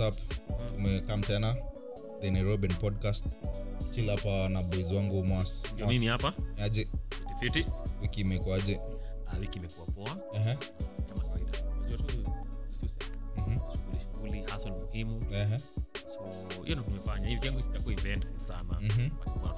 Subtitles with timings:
[0.00, 0.36] what's up
[0.76, 1.56] tumekam tena
[2.20, 3.24] the nairobian podcast.
[3.94, 5.74] Chil hapa na boys wangu mwas
[6.06, 6.32] hapa?
[6.58, 6.88] Aje?
[7.40, 7.66] Fiti
[8.02, 8.80] wiki imekuaje
[9.26, 10.16] Ah, wiki imekuwa poa.
[10.16, 11.58] Kama kawaida.
[11.78, 12.16] Unajua tu
[13.36, 13.58] mhm,
[14.00, 15.22] shughuli shughuli muhimu.
[16.52, 17.28] So hiyo ndo tumefanya.
[17.28, 18.80] Hivi yangu itakuwa eventful sana.
[18.80, 19.10] Mhm.
[19.10, 19.54] Kuna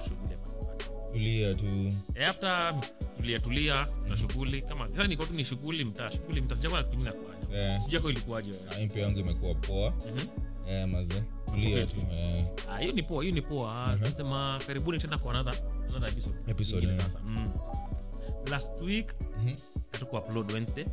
[1.11, 1.65] tulia tu.
[2.15, 2.73] Eh, after
[3.23, 6.87] tulia tulia tuna shughuli kama yani kwa tu ni shughuli mtaa shughuli mtaa sijakuwa na
[6.87, 10.27] kitu kingine kufanya Eh, sijui ilikuwaje wewe na mpi yangu imekuwa poa mm-hmm.
[10.69, 13.97] Eh, maze tulia tu eh, Ah, hiyo ni poa hiyo ni poa uh-huh.
[13.97, 16.99] tunasema karibuni tena kwa another another episode Episode, yeah.
[17.01, 17.51] sasa mm.
[18.51, 19.55] last week mm-hmm.
[19.91, 20.85] hatuku upload wednesday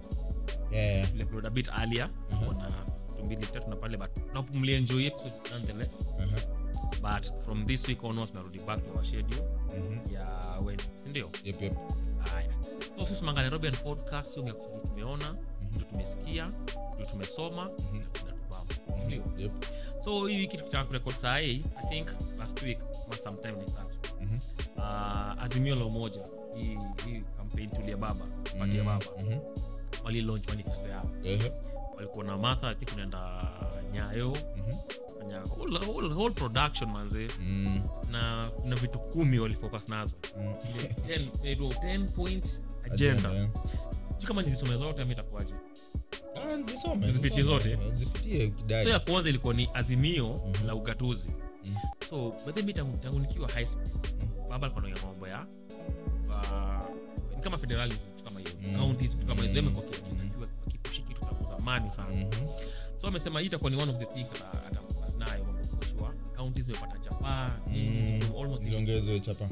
[0.73, 0.99] yeah.
[1.01, 2.45] Eh, tuliupload a bit earlier Mhm.
[2.47, 6.61] kuna vitu mbili tatu na pale but na mlienjoy episode nonetheless uh-huh
[7.03, 10.15] but from this week onwards narudi back to our schedule mm-hmm.
[10.15, 11.73] ya yeah, when sindio Yep, yep.
[13.01, 15.35] So sisi manga nairobian podcast sio mekusudu tumeona
[15.71, 16.51] ndio tumesikia
[16.95, 17.71] ndio tumesoma
[19.07, 19.41] Mhm.
[19.41, 19.53] Yep.
[20.05, 22.79] so hii wiki tukitaka kurekod saa hii i think last week
[23.11, 24.39] was sometime like that Mhm.
[24.77, 26.23] uh, azimio la umoja
[26.55, 28.25] hii hii campaign tulia baba
[28.59, 29.39] patia baba Mhm.
[30.05, 31.53] wali launch manifesto yao Ehe,
[31.97, 33.49] walikuwa na martha i think unaenda
[33.93, 34.71] nyayo mhm.
[35.19, 40.55] fanya whole, whole, whole production manze Mm, na na vitu kumi walifocus nazo mm.
[41.07, 41.19] Ile
[41.55, 43.49] 10 10 point agenda
[44.27, 45.55] kama nizisome zote ama itakuwaje
[46.37, 46.57] Ah,
[47.13, 47.79] Zipitie zote?
[48.83, 50.67] so ya kwanza ilikuwa ni azimio Mhm.
[50.67, 51.29] la ugatuzi
[52.11, 53.85] so bedhe mi tangu, nikiwa high school
[54.51, 55.47] baba alikuwa mambo ya
[56.29, 56.97] uh,
[57.37, 59.57] ni kama federalism kama hiyo counties vitu kama hizo.
[59.57, 60.41] Yamekuwa ki- Mhm.
[60.67, 61.21] wakipushi kitu
[61.91, 62.49] sana Mhm.
[63.01, 64.90] so amesema hii itakuwa ni one of the things that atafocus nayo mambo ya
[66.41, 67.51] counties zimepata chapaa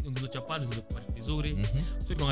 [0.06, 1.52] ongezo chapaa zimepata vizuri.
[1.52, 2.24] Mhm, so iko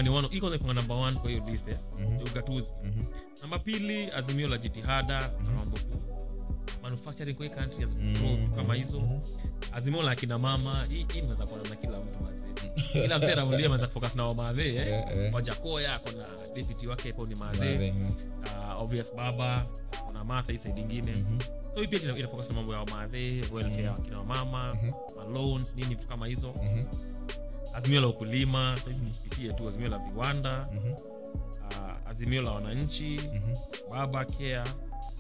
[0.95, 2.73] one kwa hiyo list eh, mhm, ugatuzi.
[2.85, 3.05] Mhm.
[3.43, 5.79] namba pili azimio la jitihada na mambo
[6.83, 9.01] manufacturing kwa country has Mm, kama mhm, hizo.
[9.01, 9.21] Mhm.
[9.73, 12.37] azimio la kina mama hii hii inaweza kuwa na kila mtu mazee
[12.93, 14.75] kila mzee anaulia anaweza focus na wamadhe eh.
[14.77, 15.35] Yeah, eh.
[15.35, 18.11] wajakoya ako na deputy wake hapo ni madhe mhm,
[18.43, 19.67] uh, obvious baba
[20.07, 20.83] kuna martha hii side
[21.13, 21.39] mhm,
[21.77, 24.93] hii pia ina ina focus na mambo ya wamadhe welfare ya kina mama mhm,
[25.35, 26.53] loans nini vitu kama hizo.
[26.63, 26.85] Mhm,
[27.75, 30.69] azimio la ukulima sahizi nisipitie tu azimio la viwanda.
[30.73, 33.21] Mhm, uh, azimio la wananchi.
[33.35, 33.53] Mhm,
[33.91, 34.65] baba care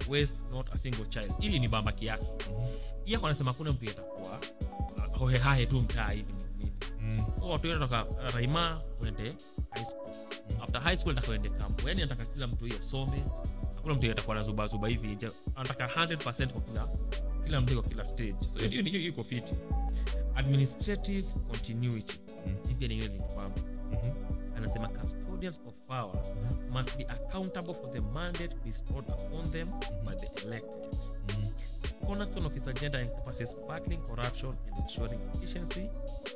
[0.09, 1.33] waste not a single child.
[1.41, 2.33] Ili ni bamba kiasi.
[2.33, 2.67] Mhm,
[3.05, 4.39] iyako anasema hakuna mtu yatakuwa
[4.97, 6.35] uh, hohehahe tu mtaa hivi
[7.41, 7.85] so watu wengi
[8.35, 9.23] raima uende
[9.71, 10.09] high school.
[10.63, 13.25] After high school nataka uende kampo yani nataka kila mtu hiyo some
[13.87, 15.19] hakuna mtu atakuwa na zuba zuba hivi
[15.57, 16.87] anataka 100% kwa kila
[17.63, 18.35] kila kwa kila stage.
[18.53, 19.55] So hiyo hiyo iko fiti.
[20.35, 22.19] Administrative continuity.
[22.47, 22.57] Mm.
[22.69, 24.13] hii pia ni ile Mhm.
[24.57, 26.15] anasema custodians of power
[26.71, 29.69] must be accountable for the mandate bestowed upon them
[30.05, 30.95] by the elected.
[31.29, 31.51] Mhm.
[32.07, 35.89] cornerstone of his agenda encompasses battling corruption and ensuring efficiency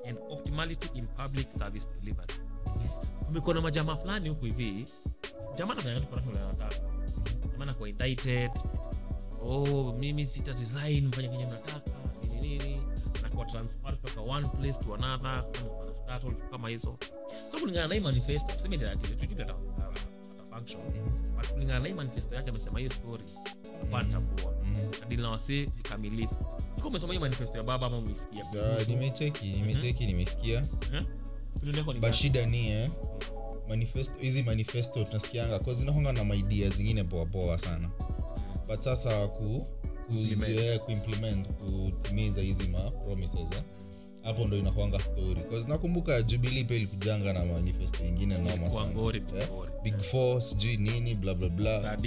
[0.08, 2.34] and optimality in public service delivery.
[3.26, 4.84] Kumekuwa na majamaa fulani huku hivi.
[5.54, 6.80] Jamaa nafanya corruption anataka
[7.60, 8.50] jamaa kwa indicted
[9.47, 11.91] oh mimi sita design mfanye kenye mnataka
[12.41, 12.82] nini nini.
[13.22, 16.98] Nakuwa transfer kutoka one place to another kama startle, kama hizo.
[17.50, 19.54] So kulingana na hii manifesto tuseme tujue ata- ata- ata
[20.56, 20.82] function.
[21.37, 23.25] But kulingana na hii manifesto yake amesema hiyo story
[23.82, 24.53] apata kuwa.
[24.53, 25.03] Mhm.
[25.04, 26.34] adili na wasi vikamilifu.
[26.78, 28.42] Iko umesoma hiyo manifesto ya baba ama umeisikia
[28.78, 30.62] Ah, nimecheki nimecheki nimesikia.
[31.60, 32.91] Tuliendeko but shida ni eh,
[33.70, 37.91] manifesto hizi manifesto tunasikianga cause zinakonga na maidia zingine boaboa sana.
[38.69, 39.66] But sasa ku
[40.78, 43.62] kuimplement kutimiza hizi mapromises eh.
[44.22, 45.41] hapo ndo inakwanga story.
[45.50, 51.80] Cause nakumbuka jubili pia ilikujanga na manifesto ingine nomabig Kwa Eh, four sijui nini blablabla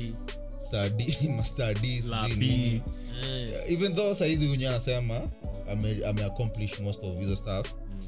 [1.37, 2.81] mastadi sijui nini.
[3.23, 5.21] Eh, even though sahizi unye anasema
[5.69, 7.99] ame, ame accomplish most of hizo stuff mm.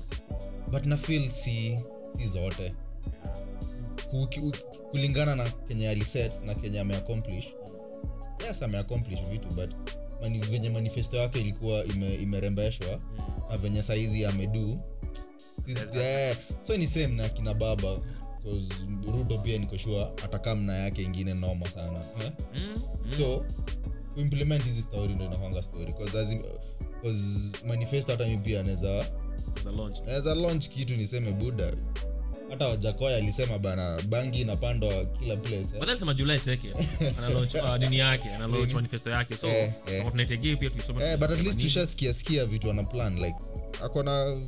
[0.72, 1.80] but na feel si
[2.18, 2.74] si zote
[4.92, 7.46] kulingana na kenye aliset na kenye ameaccomplish
[8.48, 9.70] yes ameaccomplish vitu but
[10.22, 13.24] mani, venye manifesto yake ilikuwa ime, imerembeshwa Mm.
[13.52, 14.80] na venye saizi amedu
[16.02, 18.00] eh, so ni same na kina baba
[19.14, 22.32] ruto pia nikoshua atakaa mna yake ingine noma sana eh?
[22.54, 22.74] Mm,
[23.06, 23.14] mm.
[23.18, 23.46] so
[24.14, 25.94] kuimplement hizi story ndo inakwanga story
[27.68, 28.64] manifesto hata mi pia
[30.06, 31.74] naweza launch kitu niseme buda
[32.50, 35.80] hata wajakoya alisema bana bangi inapandwa kila place eh?
[36.14, 36.74] Julai seke
[37.78, 40.08] nini yake ana manifesto yake so Eh, eh.
[40.58, 43.36] pia tuisome eh, but at least tushasikia sikia vitu ana plan like
[43.84, 44.42] akona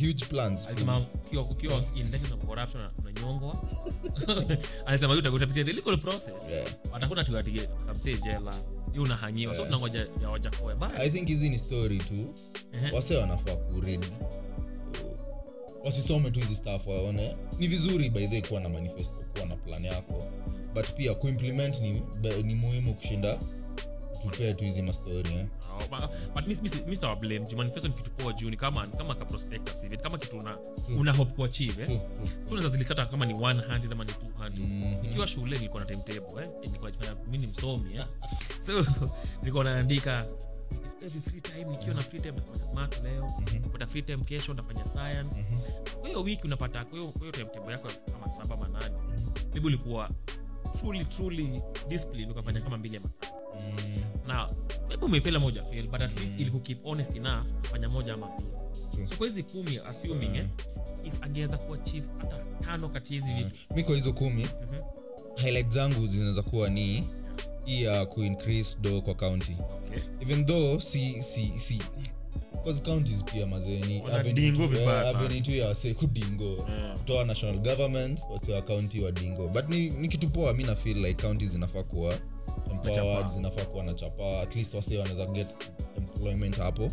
[0.00, 0.68] huge plans.
[0.68, 3.62] Alisema ukiwa ukiwa indicted corruption unanyongwa
[4.86, 6.50] alisema hiyo utapitia the legal process.
[6.50, 6.66] Yeah.
[8.16, 8.54] jela
[9.54, 9.66] so Eh.
[9.66, 10.30] tunangoja ya
[10.98, 12.34] i think hizi ni story tu.
[12.72, 14.06] Ehe, wase wanafaa kuread
[15.86, 17.36] wasisome tu hizi staff waone.
[17.58, 20.24] Ni vizuri by the kuwa na manifesto kuwa na plan yako.
[20.74, 22.02] But pia kuimplement ni,
[22.44, 23.38] ni muhimu kushinda
[24.22, 25.46] tupee tu hizi mastori eh.
[25.72, 27.40] Oh, but- but mi- mi- mi sitawa blame.
[27.46, 30.58] Juu manifesto ni kitu poa juu ni kama kama ka prospectus hivi kama kitu una
[30.98, 31.86] una hope kuachieve eh.
[31.88, 32.28] True, true.
[32.28, 35.02] so unaweza zilisata kama ni 100 ama ni 200 Mhm.
[35.06, 36.48] nikiwa shule nilikuwa na timetable eh.
[36.64, 38.06] Nilikuwa najifanya mimi ni msomi eh.
[38.66, 38.86] So
[39.40, 40.26] nilikuwa naandika
[41.06, 43.26] every free time nikiwa na free time nafanya math leo
[43.62, 45.40] napata free time kesho nafanya science.
[45.40, 45.60] Mhm.
[46.00, 48.94] kwa hiyo wiki unapata kwa hiyo kwa hiyo timetable yako kama saba manane
[49.52, 50.10] maybe ulikuwa
[50.80, 53.34] truly truly discipline ukafanya kama mbili ama tatu.
[53.60, 54.48] Mm, na
[54.88, 56.60] maybe umefela moja fail but at least Mm.
[56.60, 59.08] keep honest enough kufanya moja ama mbili.
[59.08, 60.46] So kwa hizi kumi assuming eh
[61.04, 64.82] if angeweza kuwa chief hata tano kati hizi vitu mi kwa hizo kumi Mhm.
[65.36, 67.04] highlight zangu zinaweza kuwa ni
[67.64, 69.56] hii ya kuincrease do kwa county
[69.86, 70.02] okay.
[70.20, 71.78] Even though si si si.
[72.84, 75.18] Counties pia mazeni Wanadingo vibaya sana.
[75.18, 76.92] avenitu ya wase kudingo Eh.
[76.98, 79.48] kutoa national government wase wa county wa dingo.
[79.48, 82.14] But ni, ni kitu poa mi na like counties zinafaa kuwa
[82.70, 84.40] empowered zinafaa kuwa na chapa.
[84.40, 85.46] At least wase wanaweza get
[85.96, 86.88] employment hapo.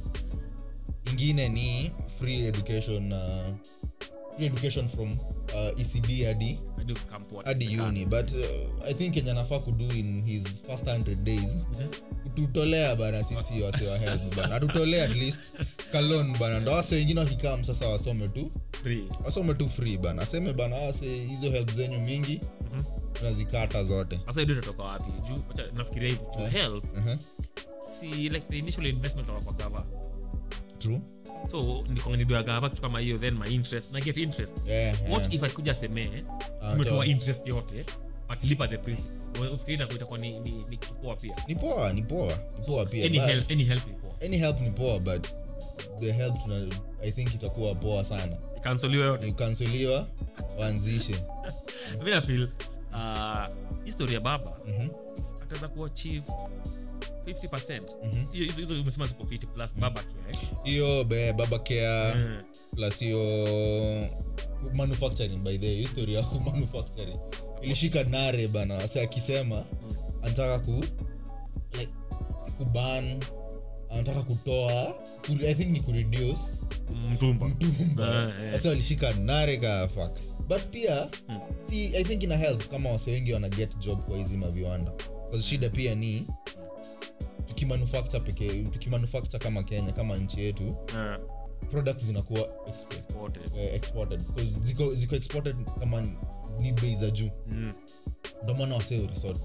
[1.12, 3.14] Ingine ni free education
[4.38, 6.60] free education from uh, ecd hadi
[7.46, 8.06] hadi uni.
[8.06, 11.58] But uh, i think kenya nafaa kudo in his first 100 days
[12.36, 14.56] kututolea bana sisi wase wa help bana.
[14.56, 16.60] Atutolea at least kalon bana.
[16.60, 18.52] Ndo wase wengine wakikam sasa wasome tu.
[18.84, 19.04] Free.
[19.26, 20.22] Wasome tu free bana.
[20.22, 22.40] Aseme bana wase hizo help zenyu mingi.
[22.74, 22.84] Mhm.
[23.14, 24.20] tunazikata zote.
[24.26, 25.12] Sasa hiyo itatoka wapi?
[25.28, 25.44] Juu
[25.74, 26.22] nafikiria hivi.
[26.34, 26.52] To Eh.
[26.52, 27.18] help uh-huh.
[27.92, 29.86] si like the initial investment of kwa gava.
[30.80, 31.02] True.
[31.52, 32.70] So nikonganidoa gava?
[32.70, 33.94] Kitu kama hiyo then my interest.
[33.94, 34.68] Na get interest.
[34.70, 35.34] Yeah, what yeah.
[35.36, 36.24] if akuja semee
[36.62, 37.86] Ah, umetoa interest yote
[38.58, 41.36] but the principal ufikiri itakuwa ni ni ni poa pia.
[41.48, 44.12] Ni poa ni poa ni poa pia any but- help any help ni poa.
[44.26, 45.28] any help ni poa but
[46.00, 46.68] the help tuna,
[47.02, 48.38] i think itakuwa poa sana.
[48.58, 49.26] Ikansoliwa yote.
[49.26, 50.08] Ni kansoliwa
[50.60, 51.16] waanzishe
[52.04, 52.44] mi nafil
[52.94, 53.46] uh,
[53.86, 54.90] historia baba Mhm,
[55.44, 56.24] ataweza kuwa chief
[57.26, 58.32] 50 mhm.
[58.32, 60.48] hiyo hizo hizo umesema ziko 50 plus baba kia eh?
[60.64, 62.44] hiyo be baba care Mm.
[62.76, 63.26] plus hiyo
[64.76, 67.18] manufacturing by the history ya manufacturing
[67.64, 69.64] ilishika nare bana wase akisema
[70.24, 70.86] anataka ku
[71.72, 71.94] like
[72.58, 73.20] kuban
[73.90, 74.94] anataka kutoa
[75.26, 76.42] ku, i think ni kureduce
[77.12, 77.48] mtumba.
[77.48, 78.34] Mtumba.
[78.40, 78.54] Eh, eh.
[78.54, 79.90] wase walishika nare ka
[80.48, 81.40] but pia hmm.
[81.66, 84.92] si i think ina help kama wase wengi wana get job kwa hizi maviwanda.
[85.42, 86.28] Shida pia ni
[87.48, 91.20] tukimanufacture pekee tukimanufacture kama kenya kama nchi yetu Eh,
[91.72, 93.50] products zinakuwa exported.
[93.58, 94.20] eh, exported
[94.64, 96.02] ziko, ziko exported kama
[96.60, 97.74] ni bei za juu Mm.
[98.44, 99.40] ndo maana wase resort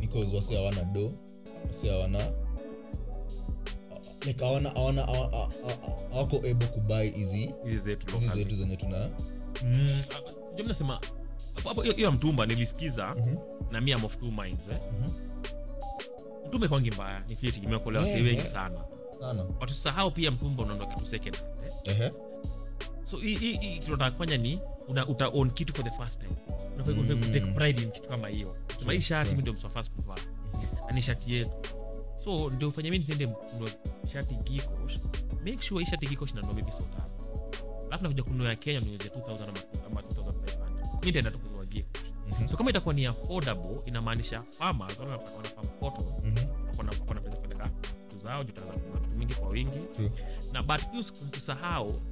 [0.00, 1.12] because wase hawana do
[1.68, 2.32] wase hawana
[4.26, 7.50] like hawana hawana hawa- hawa- hawa- hawako able kubuy hizi
[7.84, 9.10] zetu zenye tuna
[9.64, 9.92] Mm,
[10.52, 11.00] ndio mnasema
[11.82, 13.36] hiyo ya mtumba nilisikiza Mhm,
[13.70, 14.78] na mi am of two minds eh.
[15.00, 15.10] mhm.
[16.48, 18.52] mtumba kwangi mbaya ni fiti imeokolewa Yeah, yeah, wengi yeah.
[18.52, 19.44] sana sana.
[19.44, 21.70] But usisahau pia mtumba unaondoa kitu second eh?
[21.84, 22.10] uh-huh.
[23.10, 23.80] so hii- hii hii
[24.10, 26.32] kufanya ni una, uta own kitu for the first time.
[26.74, 27.20] Unafaa Mm.
[27.32, 28.56] take pride in kitu kama hiyo.
[28.78, 30.14] Sema hii shati mimi ndio mswa first kuvaa.
[30.88, 31.52] Na ni shati yetu.
[32.24, 33.70] So ndio fanya mimi nisiende kununua
[34.12, 34.94] shati gikosh.
[35.44, 37.46] Make sure hii shati gikosh nanua maybe so tatu
[37.86, 42.02] alafu nakuja kununua ya kenya niuze 2000 ama- ama 2500 mimi nitaenda tu kununua gikosh.
[42.28, 46.46] Mhm, so kama itakuwa ni affordable inamaanisha farmers wale wanafanya cotton mm-hmm.
[46.76, 47.04] kupeleka vitu
[48.26, 48.44] zao
[49.18, 49.78] mingi kwa wingi.
[49.96, 50.10] True.
[50.52, 51.00] na but pia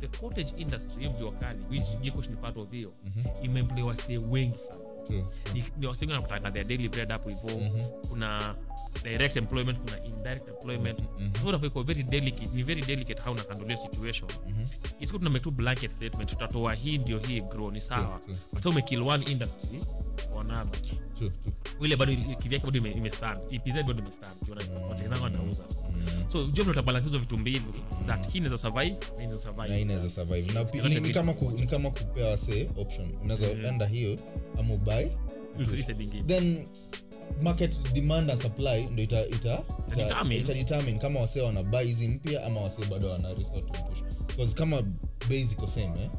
[0.00, 4.18] the cottage industry hiyo jua kali which gikosh ni part of hiyo Mhm, imeemploy wasee
[4.18, 4.84] wengi sana.
[5.06, 5.24] True.
[5.54, 7.68] ni, ni wasee wengi wanapatanga their daily bread hapo hivyo
[8.10, 8.54] kuna
[9.02, 10.98] direct employment kuna indirect employment.
[11.42, 14.30] So unafaa ikuwa very delicate ni very delicate how unahandle hiyo situation
[15.00, 16.30] isiku tuna make tu blanket statement.
[16.30, 18.18] Tutatoa hii ndio hii grow ni sawa.
[18.24, 19.80] True, true, but so umekill one industry
[20.32, 21.32] for another true, true.
[21.80, 23.40] ile bado kivyake bado ime- imestand
[23.86, 25.22] bado imestand Mm.
[25.22, 25.93] wanauza Mm.
[26.32, 27.62] So job utabalance hizo vitu mbili.
[28.06, 30.52] That hii inaweza survive na inaweza na inaweza survive.
[30.52, 33.08] Na pi- ni, ni kama ku, ni kama kupewa say option.
[33.22, 33.64] Unaweza mm.
[33.64, 34.16] enda hiyo
[34.58, 34.74] ama
[36.00, 36.66] ingine then
[37.42, 39.36] market demand and supply ndo ita, ita,
[39.88, 40.40] ita, determine.
[40.40, 44.26] ita determine kama wase wana buy hizi mpya ama wase bado wana resort to push.
[44.26, 44.82] Because kama
[45.28, 46.10] bei ziko same eh?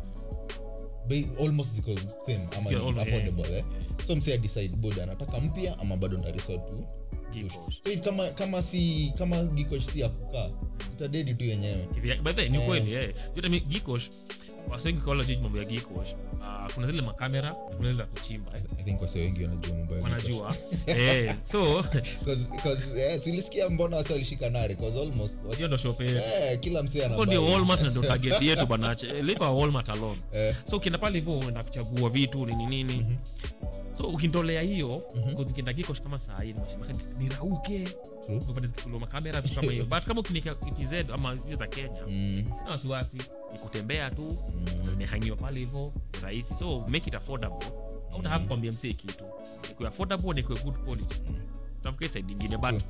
[1.07, 1.95] Bei almost ziko
[2.25, 3.63] same ama ni almost, affordable eh?
[4.07, 6.83] so msee decide boda anataka mpya ama bado nda resort to
[7.83, 10.49] so it kama kama si kama gikosh si ya kukaa
[10.95, 12.63] itadedi tu yenyewe Kivyake- by the way, ni Eh.
[12.63, 13.13] ukweli eh.
[13.35, 14.09] Yote mi- gikosh
[14.69, 18.51] wasengi kwa wale mambo ya gikosh uh, kuna zile makamera kuna zile za kuchimba.
[18.57, 18.63] Eh.
[19.19, 19.49] wengi
[20.03, 20.55] wanajua
[20.87, 21.85] eh, so
[23.69, 24.49] mbona wase walishika
[25.01, 25.77] almost hiyo ndo
[26.25, 26.59] eh,
[27.39, 30.21] walmart ndio target yetu banache our walmart alone.
[30.33, 32.93] Eh, so ukienda pale hivyo unaenda kuchagua vitu nini nini.
[32.93, 33.15] Mhm,
[33.97, 35.35] so ukintolea hiyo Mhm.
[35.73, 36.55] gikosh kama saa hii
[37.19, 37.87] nirauke
[38.99, 39.85] makamera vitu kama hiyo.
[39.85, 43.17] But kama ukinika tz ama za kenya Mm, sina wasiwasi
[43.55, 46.53] ni kutembea tu mm, zimehangiwa pale hivyo rahisi.
[46.59, 47.67] So make it affordable.
[48.11, 48.47] Au Mm.
[48.47, 49.23] kuambia msee kitu.
[49.69, 51.15] Nikwe affordable nikwe good quality.
[52.09, 52.81] Side but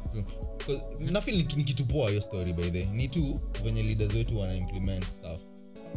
[1.00, 4.56] nafeel ni, ni kitu poa hiyo story by the ni tu venye leaders wetu wana
[4.56, 5.42] implement stuff.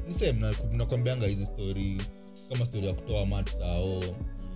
[0.08, 2.02] Ni same nakwambianga hizi story
[2.48, 4.02] kama story ya kutoa mat tao.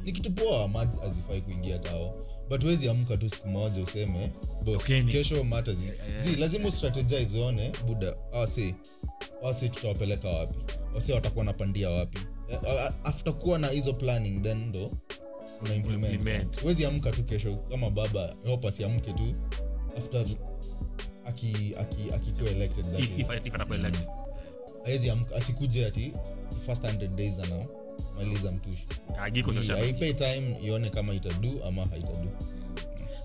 [0.03, 2.15] Ni kitu poa mat azifai kuingia tao
[2.53, 4.31] but wezi amka tu siku moja useme
[4.65, 6.23] bos okay, kesho mat azi yeah.
[6.25, 8.75] zi lazima ustrategize uone buda awasi
[9.43, 10.55] awasi tutawapeleka wapi?
[10.95, 12.19] Wasi watakuwa napandia wapi?
[12.49, 14.91] Eh, after kuwa na hizo planning then ndo
[15.65, 16.15] una implement.
[16.15, 16.63] Implement.
[16.65, 19.33] wezi amka tu kesho kama baba hope asiamke tu
[19.99, 20.27] after
[21.25, 23.31] aki aki akikuwa elected that if, is.
[23.31, 24.07] if, if atakuwa elected.
[24.85, 26.13] Haezi amka asikuje ati
[26.67, 27.65] first 100 days ana
[28.19, 28.87] maliza mtushi.
[29.83, 32.31] Haipei time ione kama itadu ama haitadu.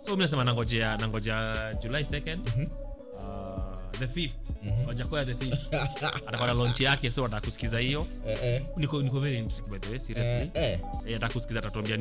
[0.05, 2.65] So mi nasema nangojea nangojea july 2nd Mhm.
[3.19, 4.31] uh, the 5th
[4.63, 4.87] Mhm.
[4.87, 5.75] wajakoya the 5th
[6.27, 8.07] atakuwa na launch yake so atakusikiza hiyo.
[8.27, 10.51] Eh, eh, niko niko very intrigued by the way eh, seriously.
[10.53, 10.79] Eh.
[11.07, 11.97] eh, atakusikiza atatuambia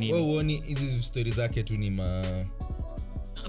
[0.61, 2.23] hizi stori zake tu ni ma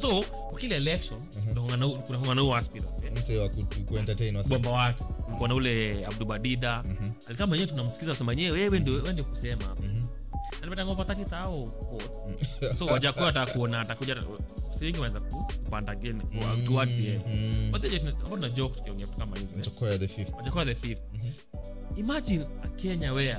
[0.01, 0.24] so
[0.60, 1.20] kila election
[1.54, 3.12] kuna na huo aspirant eh.
[3.20, 3.50] mse wa
[3.86, 4.50] kuentertain wase.
[4.50, 7.12] bomba watu kulikuwa ule abdubadida Mhm,
[7.51, 10.06] wenyewe tunamsikiza sema nyewe wewe ndio wewe kusema mhm.
[10.62, 14.16] alipata ngoma 30000 votes so wajakuwa atakuona atakuja
[14.77, 17.70] si wengi wanaweza kupanda again Mm, towards yeye mm.
[17.72, 19.56] but then hapo tuna joke tukiongea kama hizo.
[20.00, 20.34] The fifth.
[20.38, 21.32] wajakuwa the fifth Mhm.
[21.96, 23.38] imagine a Kenya where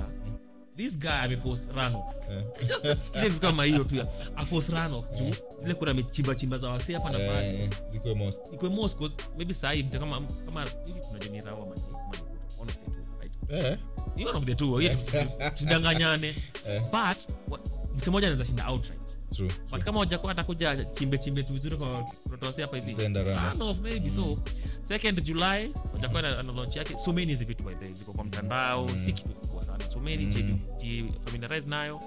[0.78, 2.14] this guy ameforce run off.
[2.30, 2.42] Eh.
[2.84, 4.06] just vitu kama hiyo tu ya
[4.36, 5.10] a force run off.
[5.10, 5.24] Tu
[5.62, 7.70] vile kuna amechimba chimba za wasee hapa na pale.
[8.16, 8.62] Most.
[8.62, 11.74] most cause maybe saa hii kama kama hivi kuna Jenny Rawa ama
[12.60, 13.32] one the two right?
[13.64, 13.78] Eh,
[14.16, 14.96] ni one of the two hiyo
[15.54, 16.28] tudanganyane
[16.68, 17.18] eh, but
[17.96, 18.97] mse anaweza shinda outright
[19.70, 23.08] but kama wajakuwa atakuja chimbe chimbe tu vizuri kwa protose hapa hivi.
[23.82, 24.38] Maybe so.
[24.84, 26.98] Second july wajakuwa na na launch yake.
[26.98, 28.88] So many hizi vitu by the way ziko kwa mtandao.
[29.06, 29.88] Si kitu kubwa sana.
[29.88, 30.58] So many Mm.
[30.78, 32.00] ji familiarize nayo.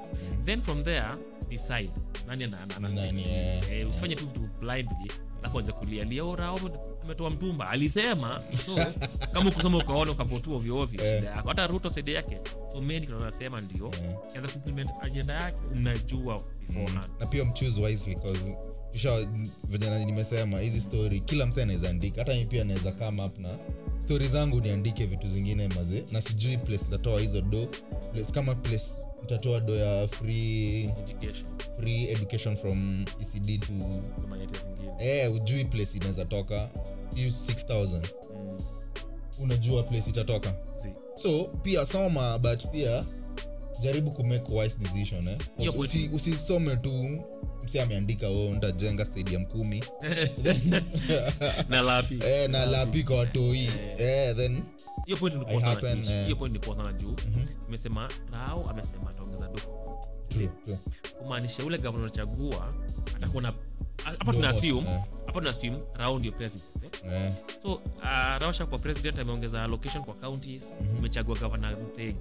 [0.45, 1.05] Then from there
[1.49, 1.89] decide.
[2.27, 3.23] Nani ana- ana- ana Nani,
[3.71, 5.11] eh, usifanye tu vitu blindly.
[5.39, 6.03] Alafu anze kulia.
[6.03, 6.59] Liora "Oh,
[7.03, 7.67] ametoa mtumba?
[7.67, 8.75] Alisema so
[9.33, 11.15] kama ukusoma ukaona ukavotua ovyo ovyo Eh.
[11.19, 11.47] shida yako.
[11.49, 12.39] Hata ruto saidi yake
[12.73, 13.91] so mengi anasema ndio.
[14.01, 14.15] Yeah.
[14.37, 15.57] anza kuimplement ajenda yake.
[15.77, 18.17] Unajua beforehand na pia mchoose wisely
[18.91, 19.27] kisha
[19.69, 22.21] venye nimesema hizi story kila msee anaweza andika.
[22.21, 23.49] Hata mi pia anaweza come up na
[23.99, 27.67] stori zangu niandike vitu zingine maze na sijui place nitatoa hizo do
[28.13, 28.85] place, kama place
[29.21, 31.45] nitatoa do ya free education.
[31.79, 33.73] free education from ecd to
[34.99, 36.69] eh, ujui place inaweza toka.
[37.15, 38.01] Hiyo 6000
[38.33, 38.57] Mm,
[39.43, 40.53] unajua place itatoka.
[40.81, 40.93] Zee.
[41.15, 43.03] so pia soma but pia
[43.83, 45.37] jaribu kumake wise decision eh?
[45.57, 47.21] Hiyo Usi- usisome tu
[47.63, 49.83] msi ameandika o ntajenga stadium kumi.
[51.69, 52.19] Na lapi.
[52.27, 53.69] Eh, na lapi kwa watoi.
[53.97, 54.63] Eh, then
[55.05, 56.09] hiyo point ni poa sana happen, Tish.
[56.11, 56.23] eh.
[56.25, 57.09] hiyo point ni poa sana juu.
[57.09, 57.45] Mhm.
[58.31, 59.49] rao amesema ataongeza
[61.19, 62.73] kumaanisha ule gavana unachagua
[63.15, 63.53] atakuwa na
[64.03, 65.03] hapa tuna assume
[65.95, 67.11] rao president eh?
[67.13, 67.31] eh,
[67.63, 67.81] so uh,
[68.39, 70.97] raosha kwa president ameongeza allocation kwa counties Mhm.
[70.97, 72.17] umechagua gavana mtegi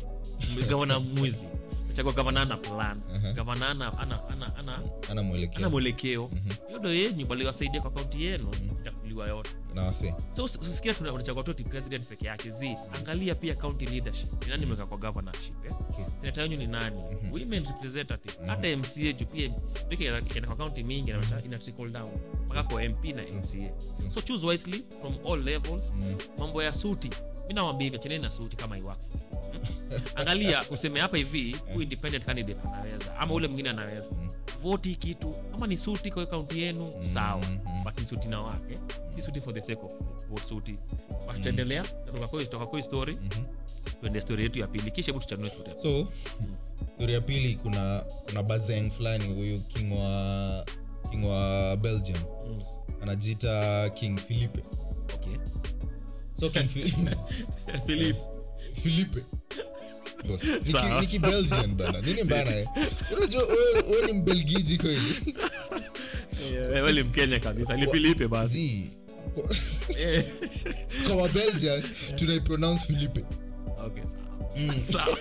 [0.68, 1.46] gavana mwizi
[1.90, 3.00] umechagua gavana ana plan.
[3.14, 3.32] Aha.
[3.32, 5.58] gavana ana ana ana ana ana mwelekeo.
[5.58, 6.28] ana mwelekeo.
[6.32, 6.48] Mhm.
[6.68, 9.50] hiyo ndo yenyu waliwasaidia kwa kaunti yenu itakuliwa yote.
[9.74, 10.14] Na wase.
[10.36, 12.50] So usikia tuna- unachagua tu president peke yake.
[12.50, 14.28] Zi angalia pia county leadership.
[14.44, 15.72] Ni nani meweka kwa governorship eh?
[15.94, 16.06] True.
[16.20, 16.96] senata yenyu ni nani?
[17.22, 17.32] Mhm.
[17.32, 18.34] women representative.
[18.40, 18.48] Mhm.
[18.48, 19.50] hata mca juu pia
[20.20, 22.10] ikienda kwa county mingi inaonyesha ina trickle down.
[22.46, 23.70] Mpaka kwa mp na mca
[24.14, 25.92] so choose wisely from all levels.
[25.94, 26.16] Mm.
[26.38, 27.10] mambo ya suti.
[27.48, 29.06] Mi nawambia hivi acheneni na suti kama iwako
[30.16, 34.10] angalia useme hapa hivi huyu independent candidate anaweza ama ule mwingine anaweza.
[34.10, 34.28] Mm.
[34.62, 36.92] voti kitu ama ni suti kwa kaunti yenu?
[36.98, 37.42] Mm, sawa.
[37.50, 37.58] Mm.
[37.84, 38.78] but ni suti na wake
[39.14, 39.92] si suti for the sake of
[40.28, 40.78] vote suti.
[41.34, 41.82] Tutaendelea
[42.50, 43.12] toka kwa story.
[43.12, 43.44] Mhm.
[44.00, 46.06] tuende story yetu ya pili kisha hebu tuchanue story so
[46.96, 50.66] story ya pili kuna kuna bazeng fulani huyu king wa
[51.10, 52.18] king wa belgium.
[52.48, 52.62] Mm,
[53.02, 54.60] anajiita king philipe
[55.14, 55.36] okay.
[56.40, 57.16] So king Philippe.
[57.86, 58.20] Philipe
[60.28, 62.00] Boss, niki- belgian bana.
[62.00, 62.68] Nini bana eh?
[63.16, 63.42] unajua
[64.06, 65.34] ni mbelgiji kweli.
[66.72, 67.76] Wewe ni mkenya kabisa.
[67.76, 68.90] Ni philipe basi.
[69.34, 69.56] Kwa-
[69.98, 70.24] Eh,
[71.06, 71.82] kwa wa belgian
[72.16, 73.24] tunaipronounce filipe?
[73.86, 74.02] Okay
[74.56, 74.82] Mm.
[74.92, 75.18] Sawa.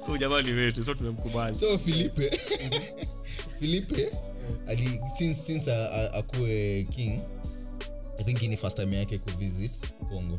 [0.00, 1.56] Huyu jamaa ni wetu so tumemkubali.
[1.56, 2.40] So filipe.
[3.60, 4.12] Filipe
[4.68, 5.72] ali since, since
[6.14, 7.20] akuwe king
[8.18, 9.72] i think hii ni first time yake kuvisit
[10.08, 10.38] congo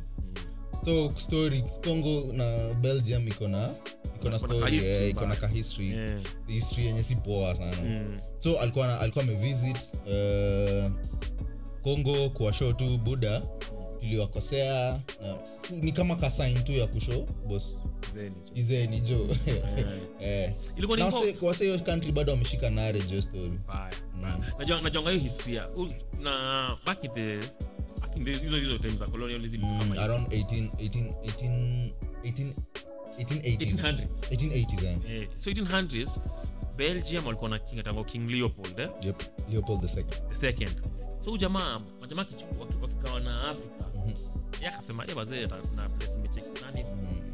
[0.86, 3.70] so story congo na belgium iko na
[4.20, 5.42] iko na story eh, iko na mbaya.
[5.42, 6.20] kahistory Yeah.
[6.48, 8.20] history yenye si poa sana Mm.
[8.38, 10.92] so alikuwa alikuwa amevisit uh,
[11.84, 13.42] congo kuwa show tu buda
[14.00, 15.00] tuliwakosea
[15.72, 17.76] ni kama kasain tu ya kusho bos
[18.58, 18.88] Zeni.
[18.88, 19.28] ni jo
[20.22, 20.54] eh.
[21.42, 23.60] Wase- hiyo country bado wameshika nare jo story.
[24.60, 25.68] Najua- najuanga hiyo historia
[26.22, 27.50] na back in the-
[28.26, 31.92] hizo hizo time za colonialism mm, around 18, 18, 18,
[32.24, 32.54] 18,
[33.18, 35.22] 1880s 1880s eh.
[35.22, 36.20] Eh, so 1800s
[36.78, 38.90] belgium walikuwa na king atango king leopold eh?
[39.06, 39.16] yep
[39.52, 40.30] leopold the second.
[40.30, 40.72] The second.
[41.24, 42.26] So huyu jamaa majamaa
[42.82, 43.88] wakikawa na afrika.
[43.96, 44.14] Mhm.
[44.62, 46.86] ye akasema ye wazee na place imecheki nani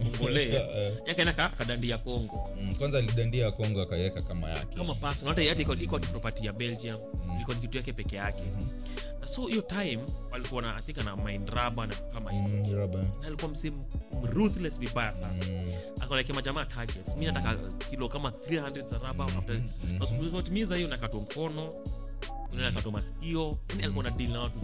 [0.04, 0.12] Mm.
[0.12, 0.44] Kongole.
[0.54, 4.76] Eh, yakaenda ka kadandia congo mm, kwanza alidandia kongo akaiweka kama yake.
[4.76, 7.00] Kama person hata hata iko iko ni property ya belgium.
[7.36, 8.44] Ilikuwa ni kitu yake peke yake.
[8.44, 10.00] Na so hiyo time
[10.32, 13.74] walikuwa na I na ana mind rubber na kama hizo Mm, na alikuwa msim
[14.34, 15.72] ruthless vibaya sana Mm.
[16.02, 17.56] akalekea majamaa targets mi nataka
[17.90, 19.98] kilo kama 300 za raba after mm.
[20.00, 21.74] na siku zote miza hiyo nakatwa mkono
[22.54, 24.60] nakatwa masikio yani alikuwa na deal na watu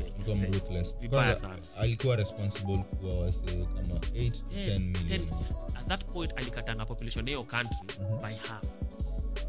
[0.53, 0.95] ruthless.
[0.99, 1.59] Vibaya sana.
[1.79, 4.13] alikuwa responsible kuwa wase kama 8
[4.51, 5.33] Yeah, 10 million 10
[5.79, 8.17] at that point alikatanga population hiyo country Mhm.
[8.21, 8.63] by half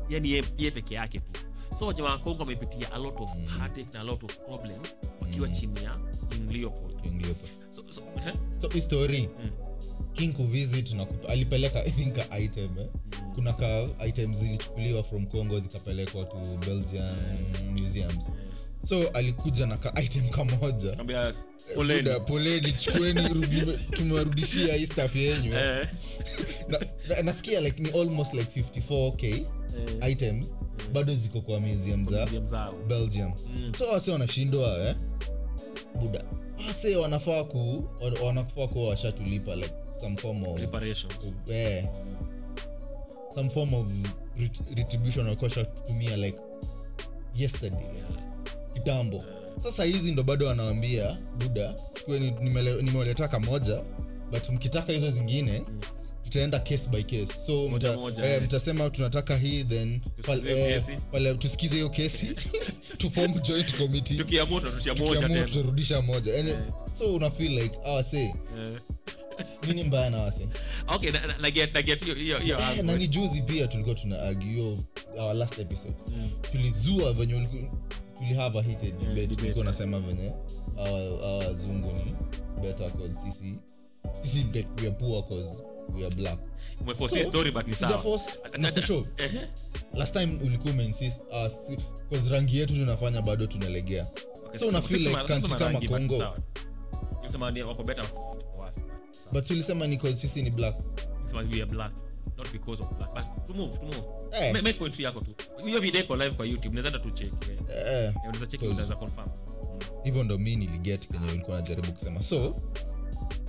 [0.08, 1.40] yani ye, ye peke yake tu
[1.78, 3.58] so wajamaa wa kongo wamepitia a lot of Mhm.
[3.58, 4.78] heartache na a lot of problem
[5.20, 5.56] wakiwa Mhm.
[5.56, 5.98] chini ya
[6.30, 7.50] king leopold King Leopold.
[7.70, 8.34] so, so, eh?
[8.60, 9.50] so history Mm.
[10.12, 12.86] king kuvisit na alipeleka i think a item eh?
[13.22, 13.34] Mm.
[13.34, 16.36] kuna ka items zilichukuliwa from congo zikapelekwa to
[16.66, 17.18] belgian
[17.80, 18.28] museums
[18.82, 20.96] so alikuja na ka item kamoja.
[21.74, 22.20] Poleni.
[22.26, 23.28] Poleni chukueni
[23.96, 25.54] tumewarudishia hii staff yenyu.
[25.54, 25.88] Eh,
[26.68, 29.24] na, na, nasikia like ni almost like 54k
[30.02, 30.46] eh, items.
[30.92, 32.26] Bado ziko kwa museum za
[32.88, 33.32] belgium.
[33.56, 33.72] Mm.
[33.78, 34.94] so wase wanashindwa eh?
[36.00, 36.24] buda
[36.66, 37.84] wase wanafaa ku
[38.24, 40.60] wanafaa kuwa washatulipa like some form of
[41.50, 41.84] eh,
[43.34, 43.90] some form of
[44.38, 46.38] ret- retribution walikuwa shatutumia like
[47.36, 47.80] yesterday.
[47.92, 48.20] Like,
[48.84, 49.24] kitambo.
[49.62, 51.74] Sasa hizi ndo bado wanawambia buda
[52.82, 53.82] nimewaletea kamoja
[54.30, 55.62] but mkitaka hizo zingine
[56.24, 57.26] tutaenda case by case.
[57.46, 58.42] So Moja mta, moja, eh, eh.
[58.42, 62.30] mtasema tunataka hii then pale, eh, pale tusikize hiyo kesi
[63.42, 64.16] joint committee.
[64.16, 65.44] Tukiamua tena.
[65.44, 66.38] tutarudisha moja.
[66.38, 66.62] And, yeah.
[66.98, 68.32] so una feel like awase Eh.
[69.68, 70.48] nini mbaya na wase.
[70.94, 73.66] Okay na- na- na get- na get hiyo- hiyo- hiyo Eh, na ni juzi pia
[73.66, 74.78] tulikuwa tuna agio
[75.18, 75.94] our last episode.
[76.16, 76.30] Mm.
[76.52, 77.34] tulizua venye
[78.22, 80.32] a heated debate, tulikuwa nasema venye
[80.76, 82.14] hawa hawa wazungu ni
[82.62, 83.54] better cause sisi
[84.22, 85.62] sisi like, we are poor cause
[85.94, 86.38] we are black.
[86.80, 87.98] Umeforce So, story but ni sawa.
[88.02, 89.40] force Acha- na acha- kushow Ehe.
[89.94, 91.76] last time ulikuwa umeinsist uh,
[92.10, 94.06] cause rangi yetu tunafanya bado tunalegea.
[94.46, 96.24] Okay, so una feel like country kama congo.
[99.32, 100.74] but tulisema ni cause sisi ni black,
[102.40, 103.12] not because of black.
[103.14, 104.04] But to move, to move.
[104.32, 104.52] Eh.
[104.52, 107.58] Ma- make point yako tu hiyo video iko live kwa youtube unaweza tu check eh.
[107.70, 109.28] eh, Eh, unaweza check unaweza confirm
[110.04, 112.54] hivyo ndo mi niliget kenye ulikuwa najaribu kusema so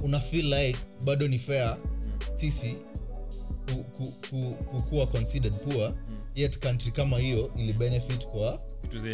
[0.02, 1.78] una feel like bado ni fair
[2.36, 2.76] sisi
[3.74, 5.94] ku, ku, ku, kukuwa considered poor
[6.36, 8.62] yet country kama hiyo ili benefit kwa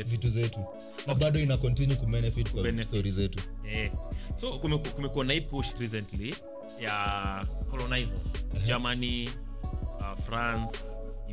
[0.06, 0.60] vitu zetu
[1.08, 2.88] na bado ina continue kubenefit kwa Kubenefit.
[2.88, 3.40] stori zetu
[3.72, 3.92] yeah.
[4.42, 6.36] so kumeku- kumekuwa na hii push recently
[6.82, 8.34] ya colonizers
[8.66, 9.30] germany
[10.14, 10.80] uh, france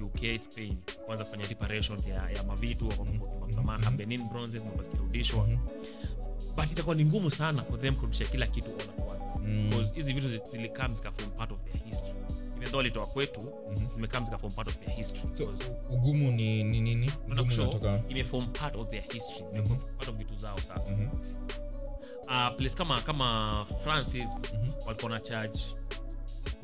[0.04, 0.76] uk spain.
[1.06, 4.82] Kwanza kufanya reparation ya, ya mavitu wakiomba msamaha benin bronze mambo
[6.56, 9.14] but itakuwa ni ngumu sana for them kurudisha kila kitu ona
[9.46, 9.70] Mm.
[9.70, 12.14] because hizi vitu zi- zilikam zikafom part of their history.
[12.56, 13.52] Even though walitoa kwetu
[13.94, 15.22] zimekam zikafom part of their history.
[15.38, 15.52] So
[15.90, 17.10] ugumu ni ni nini?
[17.26, 19.44] Unaona ugumu kushow, unatoka imefom part of their history.
[19.54, 20.90] Imefom part of vitu zao sasa.
[20.90, 21.08] Mhm.
[22.26, 24.70] uh, place kama kama france Mhm.
[24.87, 25.60] walikuwa na charge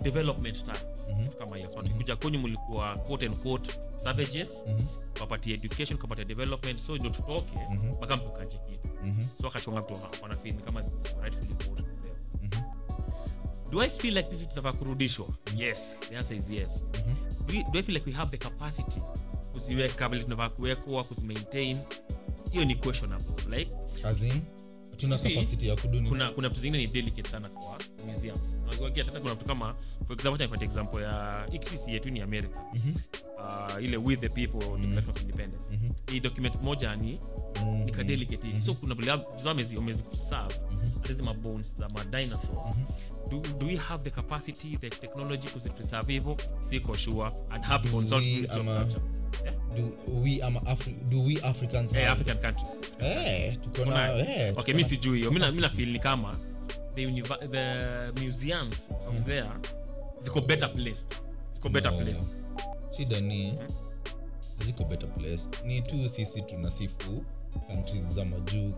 [0.02, 0.64] development
[1.10, 1.22] Mhm.
[1.24, 4.80] kitu kama hiyo so tukikuja kwenyu mlikuwa quote and quote savages Mhm.
[5.14, 7.88] kapatia education kapatia development so ndio tutoke Mhm.
[7.88, 9.20] mpaka mtukaje kitu Mhm.
[9.20, 10.82] so akachonga vitu wanafeel kama
[11.22, 11.84] rightfully them
[12.42, 12.62] Mhm.
[13.70, 17.14] do i feel like this itafaa kurudishwa yes the answer is yes Mhm.
[17.64, 19.00] do, do i feel like we have the capacity
[19.52, 21.76] kuziweka vile tunavaa kuwekwa kuzimaintain
[22.52, 23.72] hiyo ni questionable like
[24.04, 24.42] As in,
[25.08, 29.20] hatuna capacity ya kuduni kuna kuna vitu zingine ni delicate sana kwa museum Unajua, tena
[29.20, 29.74] kuna vitu kama
[30.06, 32.56] for example example ya ikisi yetu ni america.
[32.74, 32.94] Mhm.
[33.38, 35.68] uh, ile with the people declaration of independence.
[35.72, 35.92] Mhm.
[36.12, 37.20] hii document moja ni
[37.64, 39.10] Mm, ni kadelicate hivi so kuna vile
[39.78, 40.02] wamezi
[41.08, 42.84] hizi mabones za madinosaur mhm.
[43.30, 46.36] do, do we have the capacity the technology kuzipreserve hivyo
[46.70, 47.30] siko sure.
[47.50, 49.00] And have Do consult we ministry of culture.
[49.76, 52.66] Do we ama Afri- do we africans hey, have- african country.
[52.98, 55.18] Eh, tuko na eh, okay mimi sijui.
[55.18, 56.34] Hiyo mimi mimi na feel ni kama
[56.94, 57.06] the,
[57.50, 57.78] the
[58.24, 59.24] museums of Mm.
[59.24, 59.48] there
[60.20, 61.14] ziko better placed.
[61.54, 61.98] Ziko better No.
[61.98, 62.24] placed.
[62.92, 63.66] Shida ni Mhm.
[64.64, 65.64] ziko better placed.
[65.64, 67.24] Ni tu sisi tunasifu
[67.58, 68.72] countries za majuu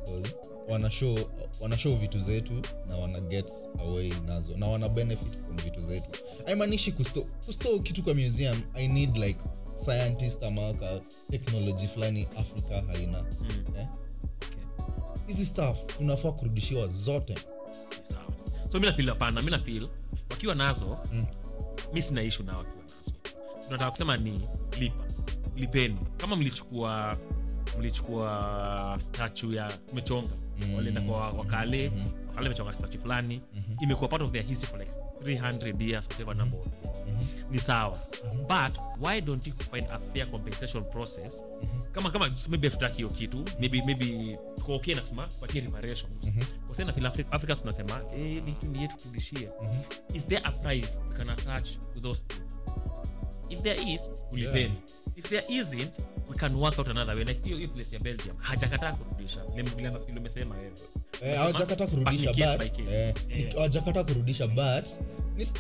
[0.68, 1.18] wanashow wana show
[1.62, 6.08] wana show vitu zetu na wana get away nazo na wana benefit from vitu zetu
[6.46, 9.40] haimaanishi kusto, kusto kitu kwa museum i need like
[9.85, 13.76] scientist ama ka technology fulani africa haina mm.
[13.78, 13.87] eh?
[14.24, 14.62] okay.
[15.26, 17.35] hizi staff unafaa kurudishiwa zote
[18.72, 19.88] so mi nafil hapana mi nafil
[20.30, 21.24] wakiwa nazo Mm.
[21.94, 23.11] mi sina ishu na wakiwa nazo
[23.66, 24.40] tunataka kusema ni
[24.78, 25.04] lipa
[25.56, 27.18] lipeni kama mlichukua
[27.78, 30.28] mlichukua statue ya mechonga
[30.66, 30.74] Mm.
[30.74, 32.28] walienda kwa wakale Mhm.
[32.28, 33.76] wakale mechonga statue fulani Mhm.
[33.82, 34.92] imekuwa part of their history for like
[35.24, 37.52] 300 years whatever number of years Mhm.
[37.52, 37.98] ni sawa
[38.35, 38.38] Mhm.
[38.42, 41.92] but why don't you find a fair compensation process Mhm.
[41.92, 46.44] kama kama maybe hatutaki hiyo kitu maybe maybe tuko okay na kusema patie reparations Mhm.
[46.66, 50.16] kwa sababu na Afri- Africa tunasema eh ni kitu yetu turudishie Mhm.
[50.16, 52.42] is there a price you can attach to those things
[53.48, 54.00] if there is
[54.32, 54.74] ulipeni
[55.16, 55.90] if there isn't
[56.32, 57.24] we can work out another way.
[57.24, 59.40] Like hiyo hiyo place ya Belgium hajakataa kurudisha.
[59.54, 60.72] Vile vile nafikiri umesema wewe.
[61.22, 61.40] Eh,
[61.86, 62.36] kurudisha But
[62.70, 62.94] case.
[62.94, 63.54] eh, Yeah.
[64.04, 64.84] kurudisha but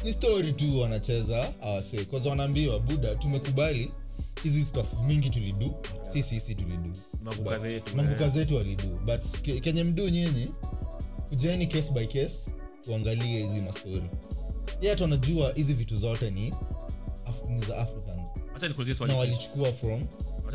[0.04, 3.92] ni, story tu wanacheza awase kwanza wanaambiwa buda tumekubali
[4.42, 5.74] hizi stuff mingi tulidu.
[6.12, 6.90] Si sisi tulidu.
[7.22, 8.32] Mambuka zetu, eh.
[8.32, 8.86] zetu walidu.
[9.04, 10.48] But ke, kenye mdu nyinyi
[11.32, 12.50] ujeni case by case
[12.90, 14.02] uangalie hizi mastori
[14.80, 16.54] yet wanajua hizi vitu zote ni,
[17.26, 18.28] Af, ni za africans.
[19.08, 20.06] Na walichukua from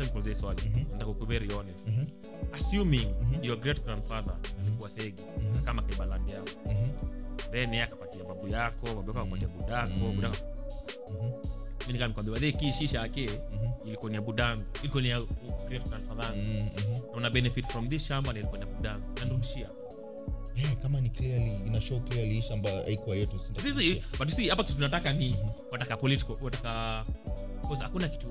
[0.02, 0.62] nikuulize swali.
[0.66, 0.92] Mhm.
[0.92, 1.86] nataka ku very honest.
[1.88, 2.06] Mhm,
[2.52, 3.44] assuming Mhm.
[3.44, 4.88] your great grandfather alikuwa
[5.38, 5.64] Mhm.
[5.64, 6.48] kama kaibalandi yako.
[6.66, 6.88] Mhm,
[7.52, 10.36] then yeye akapatia babu yako babu yako akapatia budako budako.
[11.12, 11.32] Mhm,
[13.02, 15.20] yake mhm, ilikuwa ni ya budangu ilikuwa ni ya
[15.68, 16.34] great grandfather
[17.16, 19.04] una benefit from this shamba na ilikuwa ni ya budangu.
[19.18, 19.68] Nanirudishia
[20.56, 24.64] Yeah, kama ni clearly ina show clearly hii shamba haikuwa yetu sisi but see hapa
[24.64, 25.36] tunataka ni
[25.72, 27.04] wataka political wataka
[27.68, 28.26] because hakuna kitu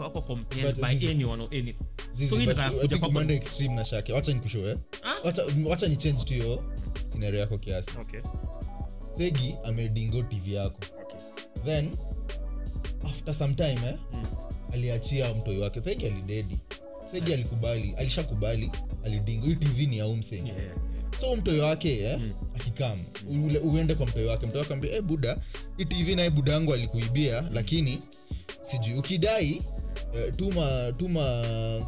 [0.00, 1.84] wako compared by anyone or anything.
[2.14, 4.76] Zizi, So hii but nataka I kuja think kwako- umeenda extreme na shake wacha nikushoe
[5.24, 6.64] wacha wacha ni change tu hiyo
[7.12, 7.90] scenario yako kiasi.
[8.00, 8.20] Okay.
[9.64, 10.78] Amedingo tv yako.
[11.02, 11.18] Okay.
[11.64, 11.90] Then
[13.04, 14.26] after some time eh, mm.
[14.72, 15.80] aliachia mtoi wake.
[15.80, 16.58] Thegi alidedi.
[17.12, 18.70] Thegi alikubali alishakubali
[19.04, 19.46] alidingo.
[19.46, 20.76] Hii tv ni ya umse yeah, yeah.
[21.20, 22.32] so mtoi wake eh, Mm.
[22.56, 22.98] akikam.
[23.44, 24.46] Ule uende kwa mtoi wake.
[24.46, 25.38] Mtoi wake ambia eh, buda
[25.76, 28.02] hii tv naye buda yangu alikuibia lakini
[28.62, 29.62] sijui ukidai
[30.14, 31.42] eh, tuma tuma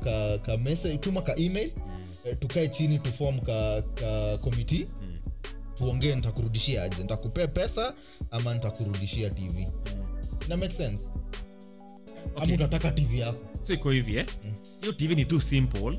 [0.04, 2.10] ka, ka message, tuma ka email Mm.
[2.30, 5.18] eh, tukae chini tufom ka, ka komiti Mm.
[5.78, 7.02] tuongee nitakurudishia aje?
[7.02, 7.94] Nitakupea pesa
[8.30, 11.04] ama nitakurudishia tv na ina make sense.
[12.36, 12.54] Ama Okay.
[12.54, 13.38] utataka tv yako.
[13.66, 14.26] So iko hivi eh?
[14.44, 14.52] Mm.
[14.80, 15.98] hiyo tv ni too simple.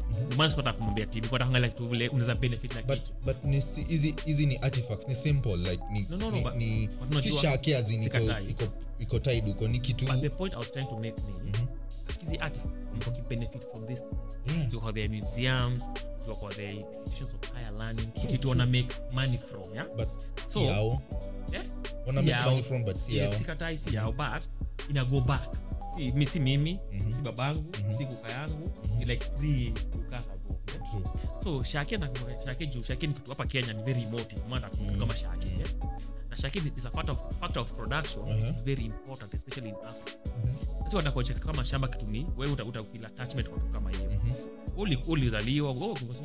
[0.50, 3.14] Sikutaka kumwambia tv kwa kuangalia tu vile unaweza benefit na but kitu.
[3.26, 3.36] but
[4.26, 5.08] hizi ni artifacts.
[5.08, 8.10] Ni simple like ni, No, no, no, ni, ni si shake in
[9.00, 11.52] iko tied uko ni kitu but the point i was trying to make ni
[12.22, 14.00] hizi artifacts mko benefit from this
[14.58, 14.70] Yeah.
[14.72, 15.84] to their museums
[16.26, 20.08] to for their institutions of higher learning True, kitu wana make money from yeah but
[20.50, 21.02] So, yao
[21.54, 21.66] yeah
[22.08, 22.46] wana make yao.
[22.50, 24.44] money from but yao yes, sikatai si yao but
[24.90, 25.56] ina go back
[25.96, 27.12] si, mi, si mimi Mhm.
[27.14, 27.94] si babangu Mhm.
[27.98, 30.92] si kuka yangu ni like three kukas ago yeah?
[30.92, 31.04] True.
[31.44, 32.10] so shake na
[32.46, 35.00] shake juu shake ni kitu hapa kenya ni very emotive maana Mm.
[35.00, 35.70] kama shake yeah?
[36.38, 38.50] Na is a factor of, factor of production Uh-huh.
[38.50, 40.18] is very important especially in africa.
[40.44, 40.62] Mhm.
[40.84, 44.10] sisi wanakocheka kama shamba kitu ni wewe uta, uta feel attachment kwa kitu kama hiyo.
[44.12, 44.32] Mhm.
[44.78, 45.74] uli ulizaliwa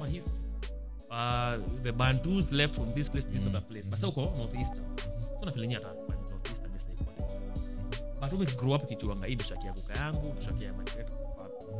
[0.08, 0.24] his
[1.10, 3.48] uh, the bantus left from this place to this Mm.
[3.48, 3.88] other place.
[3.88, 4.82] Basa uko northeastern
[5.40, 7.04] so na hata northeastern is like
[8.20, 11.74] but we grow up kichuanga hii ndo ya kuka yangu ndo ya my great grandfather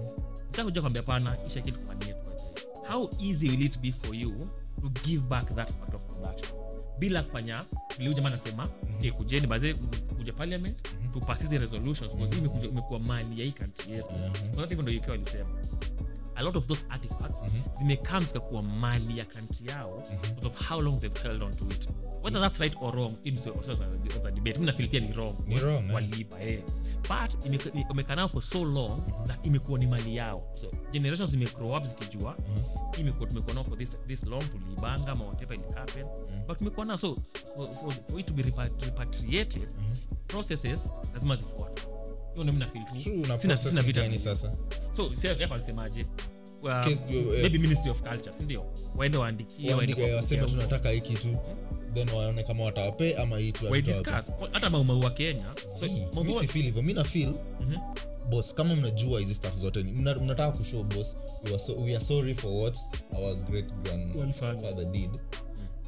[0.46, 2.20] nataka kuja kwambia pana hii shaki tukufanyie tu
[2.92, 4.32] how easy will it be for you
[4.80, 6.59] to give back that part of production
[7.00, 7.64] bila kufanya
[7.98, 8.68] vile jamaa anasema
[9.02, 9.74] eh, kujeni baze
[10.16, 11.12] kuja parliament Mhm.
[11.12, 14.68] tupasize resolutions because hii imekuja- imekuwa mali ya hii country yetu mm -hmm.
[14.68, 15.50] hivyo ndo ikiwa alisema
[16.34, 17.62] a lot of those artifacts Mhm.
[17.78, 20.02] zimekam zikakuwa mali ya country yao
[20.34, 21.88] because of how long they've held on to it
[22.22, 24.58] whether that's right or wrong it is also a, a debate.
[24.58, 25.34] Mimi nafeel pia ni wrong.
[25.48, 25.84] Ni wrong,
[26.40, 26.48] eh.
[26.48, 26.62] eh.
[27.08, 30.42] but imeka- imekaa nao for so long that imekuwa ni mali yao.
[30.54, 32.36] So generations zimegrow up zikijua.
[32.94, 36.46] Hii imekuwa tumekuwa nao for this, this long tuliibanga ama whatever it happen Mhm.
[36.46, 37.16] but tumekuwa nao so
[37.56, 40.16] for, for, for it to be repatriated mm-hmm.
[40.26, 40.80] processes
[41.14, 41.82] lazima zifuate.
[42.32, 43.38] Hiyo ndio mimi nafeel tu.
[43.38, 44.56] Sina sina vita sasa?
[44.96, 46.06] So sasa alisemaje?
[46.62, 48.64] Wa- Case eh, maybe ministry of culture si ndio?
[48.96, 49.74] Waende waandikie
[50.14, 51.20] waseme tunataka hiki tu.
[51.20, 51.38] Kitu
[51.94, 53.36] then waone kama watawape ama
[54.52, 55.44] hata maumau wa kenya.
[55.80, 55.86] So,
[56.82, 57.32] mi nafil
[58.30, 58.56] bos Mhm.
[58.56, 62.04] kama mnajua hizi staff zote ni- mna- mnataka kushow bos we are, so, we are
[62.04, 62.78] sorry for what
[63.12, 63.72] our great
[64.12, 65.10] grandfather did.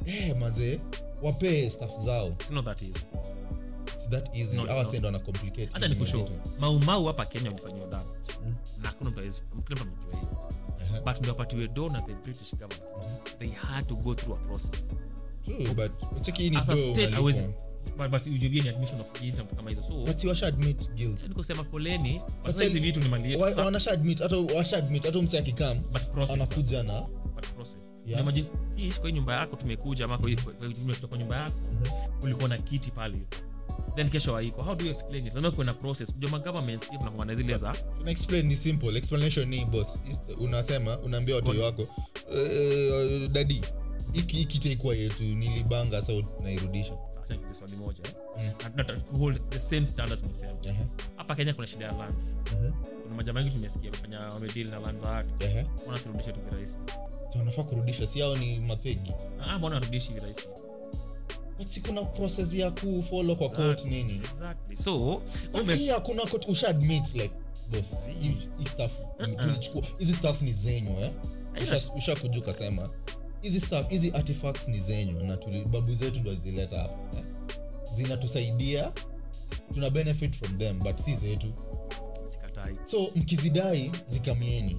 [0.05, 0.79] Eh mazee
[1.21, 2.27] wapee staff zao.
[2.27, 2.99] It's not that easy.
[5.73, 5.87] Hata
[6.59, 8.09] maumau hapa kenya walifanyiwa damage
[8.45, 8.55] Mm.
[8.81, 9.09] na hakuna
[9.55, 11.03] mtu amejua hiyo.
[11.05, 13.37] But ndio wapatiwe do na the british government.
[13.39, 14.71] They had to go through a process
[15.75, 15.91] But
[16.49, 16.93] ni hizo so.
[17.97, 18.11] But
[21.63, 22.21] poleni
[22.63, 23.09] hizi vitu ni
[24.19, 24.35] hata
[25.05, 25.77] hata mse akikam
[26.33, 27.05] anakuja na
[28.05, 28.25] Yeah.
[29.01, 30.17] kwa nyumba yako tumekuja ama
[31.07, 31.53] kwa nyumba yako
[32.23, 33.17] ulikuwa na kiti pale.
[33.95, 34.61] Then kesho haiko.
[34.61, 35.33] How do you explain it?
[35.33, 36.13] Lazima kuwe na process.
[36.13, 38.97] Kujua magovernments pia tunakuwa na zile za Tuna explain ni simple?
[38.97, 40.03] Explanation ni boss.
[40.39, 43.61] Unasema unaambia watoi wako uh, dadi
[44.13, 44.59] hiki hiki
[44.95, 46.93] yetu nilibanga sa nairudisha.
[47.59, 48.03] Swali moja?
[48.37, 48.51] Mm.
[51.15, 52.37] Hapa Kenya kuna shida ya lands
[53.03, 55.09] kuna majamaa wengi tumesikia wamefanya wamedili na land za
[55.91, 56.77] watu turudishe tu virahisi
[57.39, 59.11] wanafaa kurudisha si ao ni mafegi?
[59.45, 60.47] Ah mbona warudishi virahisi
[61.65, 64.21] si kuna process ya kufolo kwa court Exactly, nini?
[64.33, 64.77] exactly.
[64.77, 65.21] So
[65.53, 65.73] But ume-
[66.25, 67.33] court usha admit like
[67.71, 69.35] boss hii hii stuff Uh-uh.
[69.35, 71.11] tulichukua hizi stuff ni zenyu eh?
[71.55, 72.15] Usha- usha
[73.43, 77.17] hizi stuff hizi artifacts ni zenyu na tuli, babu zetu ndo zileta hapa.
[77.17, 77.23] Eh?
[77.95, 78.91] zinatusaidia
[79.73, 81.53] tuna benefit from them but si zetu.
[82.31, 82.75] Sikatai.
[82.91, 84.77] So mkizidai zikamieni.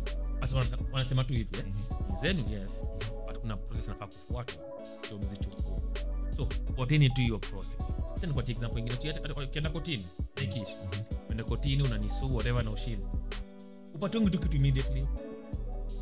[0.93, 1.65] Wanasema tu hivi eh?
[2.11, 2.73] ni zenu yes.
[3.27, 4.63] But kuna process nafaa kufuatwa
[5.09, 5.65] so mzichukue.
[6.31, 6.47] So
[6.77, 7.77] fuateni tu hiyo process.
[8.15, 10.05] Tena nikupatie example ingine ukienda kotini
[10.41, 10.69] nekish
[11.29, 13.07] uende kotini unanisuu whatever na ushindi.
[13.95, 15.07] Upatungi tu kitu immediately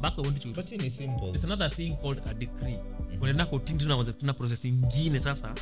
[0.03, 1.29] mpaka uende chu- but hii ni simple.
[1.29, 2.79] It's another thing called a decree.
[3.21, 5.55] Unaenda kotini tuna tuna process nyingine sasa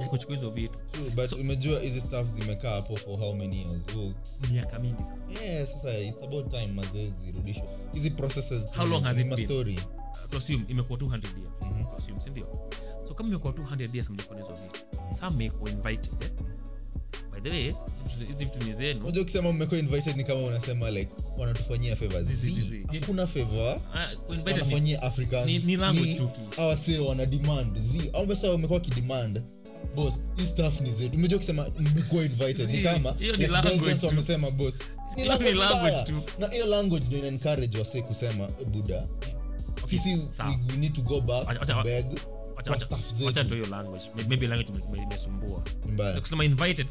[0.00, 0.78] ya kuchukua hizo vitu.
[0.92, 3.82] True, but umejua hizi stuff zimekaa hapo for how many years?
[3.96, 4.12] Oh,
[4.52, 5.44] miaka mingi sasa.
[5.44, 7.64] Yeah, sasa it's about time mazoezi zirudishwe.
[7.92, 9.44] Hizi processes How long has it been?
[9.46, 9.80] story
[10.24, 11.52] Uh, to assume imekuwa 200 years.
[11.62, 11.84] Mhm.
[11.84, 12.46] to assume si ndio?
[13.08, 16.30] So kama imekuwa 200 years mlikuwa hizo vitu some mmekuwa invited eh?
[17.32, 17.74] By the way
[18.28, 19.00] hizi vitu- ni zenu.
[19.00, 22.28] Unajua ukisema mmekuwa invited ni kama unasema like wanatufanyia favors.
[23.00, 23.80] Hakuna favor.
[23.94, 25.46] Ah, wanafanyia africans.
[25.46, 26.28] ni- ni language tu.
[26.28, 26.60] ki.
[26.60, 27.78] awase wana demand.
[27.78, 29.42] Zi au pesa wamekuwa kidemand
[29.96, 31.18] boss hii stuff ni zetu.
[31.18, 34.78] Umejua kusema mmekuwa invited ni kama hiyo ni language wamesema boss.
[35.16, 36.22] Ni language language tu.
[36.38, 39.06] na hiyo language ndio ina encourage wase kusema "Eh, buda
[39.84, 40.26] Okay, sisi we,
[40.70, 42.06] we need to go back acha, to beg
[42.70, 42.86] Wacha-
[43.54, 44.04] hiyo language.
[44.28, 45.62] Maybe language imesumbua.
[46.20, 46.88] Kusema invited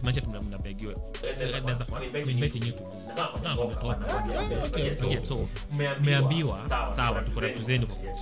[5.26, 5.48] so
[6.02, 7.22] mmeambiwa sawa.
[7.22, 8.20] Tuko na vitu zenu kwa koti.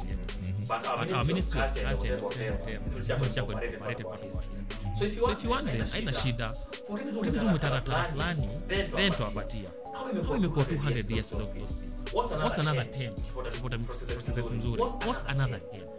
[0.60, 2.24] But our ministry of culture and
[2.64, 5.00] FM zimesha kuincorporate part of it.
[5.00, 6.54] So if you want them, haina shida.
[7.56, 8.50] mtaratara fulani
[8.96, 9.70] then tuwapatia
[10.24, 15.60] kama imekuwa 200 years without those things what's another 10 Tukifuata processes mzuri what's another
[15.60, 15.99] 10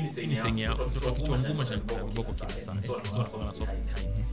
[0.00, 3.54] hii ni senye ya mtoto wa kichwa ngumu cha viboko kila saa Eh, mtoto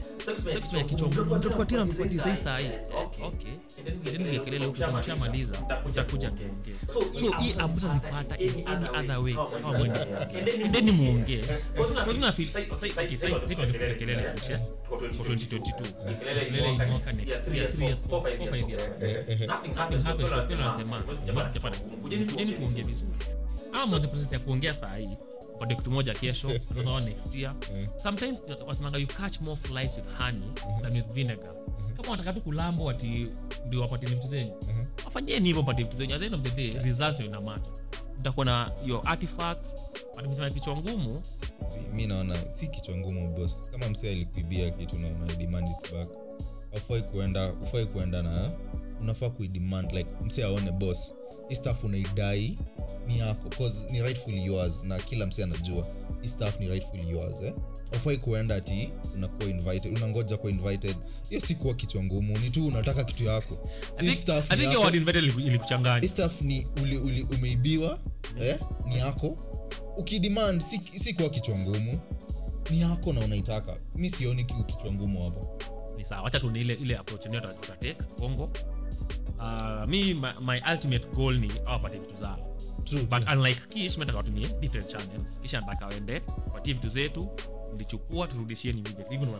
[0.00, 2.70] Sasa kitu ya kichwa ngumu mtakupatia na tupatie sahi sahi
[3.26, 3.52] okay
[4.00, 5.54] ndio ile kelele huko kama shamaliza
[5.88, 7.00] utakuja tuongee so
[7.38, 10.00] hii hamtazipata in any other way kama mwende
[10.64, 11.44] endeni muongee
[11.76, 17.54] kwa nini feel okay sasa hivi tunapiga kelele kesho kwa 2022 kelele inoka next 3
[17.56, 18.88] years 4 5 years
[19.48, 21.70] nothing happens kwa sababu nasema
[22.02, 23.16] kujeni kujeni tuongee vizuri
[23.74, 25.16] ama mwanzo process ya kuongea saa hii
[25.76, 27.54] kitu moja kesho another one next year.
[27.96, 31.52] Sometimes wasemanga you catch more flies with honey than with vinegar.
[31.96, 33.26] Kama wanataka tu kulambo ati
[33.66, 34.52] ndio wapate vitu zenyu
[35.04, 36.14] wafanyeni hivyo mpate vitu zenyu.
[36.14, 37.70] At the end of the day result ndio inamata
[38.20, 41.20] mtakuwa na your artifacts watamesema kichwa ngumu.
[41.24, 45.92] Si, mi naona si kichwa ngumu bos kama msee alikuibia kitu na una demand it
[45.92, 46.08] back.
[46.76, 48.50] Ufai kuenda ufai kuenda na
[49.00, 51.14] unafaa kuidemand like msee aone bos
[51.48, 52.58] hii staff unaidai
[53.06, 55.86] ni yako cause ni rightfully yours na kila msi anajua.
[56.22, 57.54] Hii stuff ni rightfully yours eh?
[57.92, 60.96] ufai kuenda ati unakuwa invited unangoja kuwa invited.
[61.28, 63.58] Hiyo si kuwa kichwa ngumu ni tu unataka kitu yako.
[63.98, 64.16] I Hii
[64.50, 64.56] I
[66.42, 67.98] ni uli, uli, umeibiwa
[68.40, 68.58] eh?
[68.86, 69.38] ni yako.
[69.96, 72.00] Ukidemand si, si kuwa kichwa ngumu.
[72.70, 73.76] Ni yako na unaitaka.
[73.94, 75.58] Mi sioni kiu kichwa ngumu hapo.
[75.96, 76.22] Ni sawa.
[76.22, 77.26] Wacha tu ni ile ile approach.
[77.26, 78.50] Ndio tutatake kongo
[79.38, 82.38] uh, mi my, my ultimate goal ni awapate vitu zao
[82.84, 83.38] True, but true.
[83.38, 85.40] unlike kish metaka watumie different channels.
[85.42, 86.22] Kisha nataka waende
[86.54, 87.28] watie vitu zetu
[87.74, 89.38] mlichukua turudishieni hivyo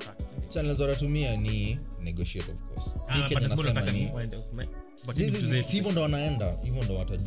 [0.48, 2.96] channels wanatumia ni negotiate of course.
[3.08, 3.28] Ah,
[5.68, 7.24] hivyo ndo wanaenda hivyo ndo watadu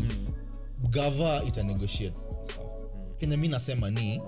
[0.84, 3.16] Mm, gava ita negotiate mm.
[3.18, 4.22] kenya mi nasema ni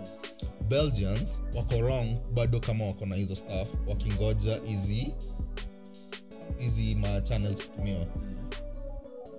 [0.68, 5.14] belgians wako wrong bado kama wako na hizo staff wakingoja hizi
[6.58, 8.06] hizi machannels kutumiwa.
[8.06, 8.31] Kutumiwa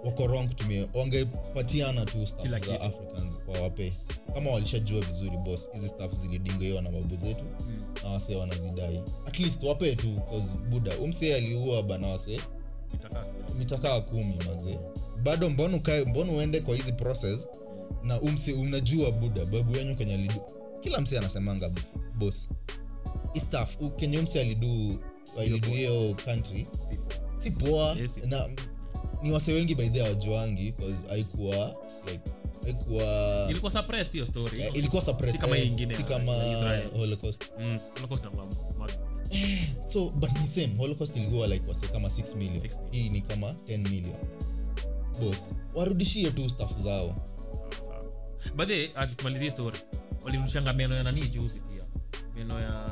[0.04, 3.90] wako wrong kutumia wangepatiana tu staff za africans wawape
[4.34, 7.94] kama walishajua vizuri bos hizi staff zilidingoiwa na babu zetu Mm.
[8.02, 9.02] na wasee wanazidai.
[9.26, 10.20] At least wape tu
[10.70, 12.40] buda umsee aliua bana wasee.
[13.58, 14.78] Mitakaa kumi mazee
[15.22, 17.48] bado mbona ukae mbona uende kwa hizi process
[18.02, 20.34] na umse unajua buda babu yenyu kenye alidu
[20.80, 21.70] kila msi anasemanga
[22.18, 22.48] bos
[23.34, 24.98] istaf kenye umse alidu
[25.40, 26.66] alidu hiyo country
[27.38, 27.92] si poa.
[28.00, 28.48] Yes, na
[29.22, 30.74] ni wase wengi by the wajuangi
[31.08, 31.76] haikuwa
[32.12, 32.30] like
[33.50, 34.62] ilikuwa suppressed hiyo story.
[34.62, 36.90] Eh, ilikuwa suppressed, Si kama eh, ingine si ya- kama ya Israel.
[36.90, 37.50] holocaust.
[37.58, 38.46] Mm, Holocaust na ma-
[38.78, 38.88] ma-
[39.92, 42.68] so but ni same holocaust ilikuwa like wase kama 6 million.
[42.90, 44.14] Hii ni kama 10 million.
[45.20, 45.37] Bos
[45.74, 47.14] warudishie tu staff zao.
[48.56, 49.06] By the way, ah,
[49.50, 49.76] story
[50.24, 51.62] walirudishanga meno ya nani juzi
[52.36, 52.86] meno ya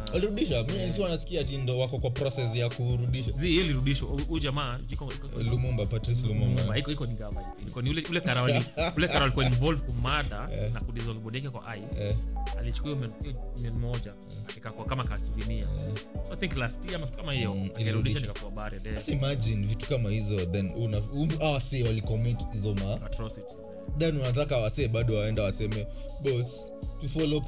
[0.77, 3.33] nilikuwa ati ndo wako kwa process ya kurudisha.
[3.33, 4.09] Zi ilirudishwa.
[4.09, 7.83] Huyu jamaa iko- iko- iko- lumumba patrice lumumba Lumumba, iko iko ni gava hiyo.
[7.83, 8.45] Ni ule ule kara
[8.97, 10.73] ule kara alikuwa involved kumada Eh.
[10.73, 12.05] na kudissolve body yake kwa ice.
[12.05, 12.17] Eh,
[12.59, 14.13] alichukua men- men moja
[14.57, 15.79] ikakua kama kasuvinia eh.
[15.79, 19.01] so i think last year ama kama hiyo Mm, akirudisha nikakuwa buried there.
[19.01, 20.99] Sasa imagine vitu kama hizo then una
[21.41, 23.59] ah, wase walicommit hizo ma atrocities
[23.99, 25.87] then unataka wasee bado waenda waseme
[26.25, 27.41] bos to follow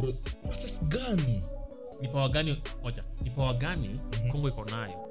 [0.42, 1.42] process gani
[2.00, 3.88] ni power gani moja ni power gani
[4.22, 4.30] Mhm.
[4.32, 5.08] kongo iko nayo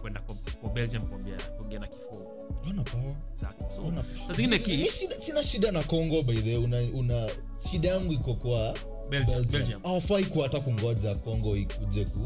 [0.00, 0.20] kwenda
[0.60, 2.26] kwa, belgium kuongea na kifua
[3.84, 7.30] wana so zingine ki sina, sina shida na congo baidhe una, una
[7.70, 8.74] shida yangu iko kwa
[9.84, 12.18] hawafai kuwa hata kungoja congo ikuje ku,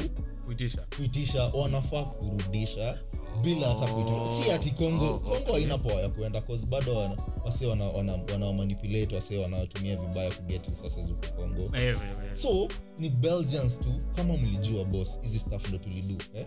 [0.49, 2.97] kuitisha kuitisha wanafaa kurudisha
[3.43, 5.53] bila hata kuitisha si ati kongo Oh, congo okay.
[5.53, 10.67] haina poa ya kuenda cause bado wana, wase wanawamanipulate wana, wana wase wanatumia vibaya kuget
[10.69, 12.35] resources huko kongo yeah, yeah, yeah.
[12.35, 12.67] so
[12.99, 16.45] ni belgians tu kama mlijua boss hizi staff ndo tulidu eh?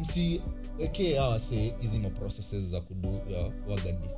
[0.00, 4.12] msiwekee awase hizi maprocesses za kudu ya wagadis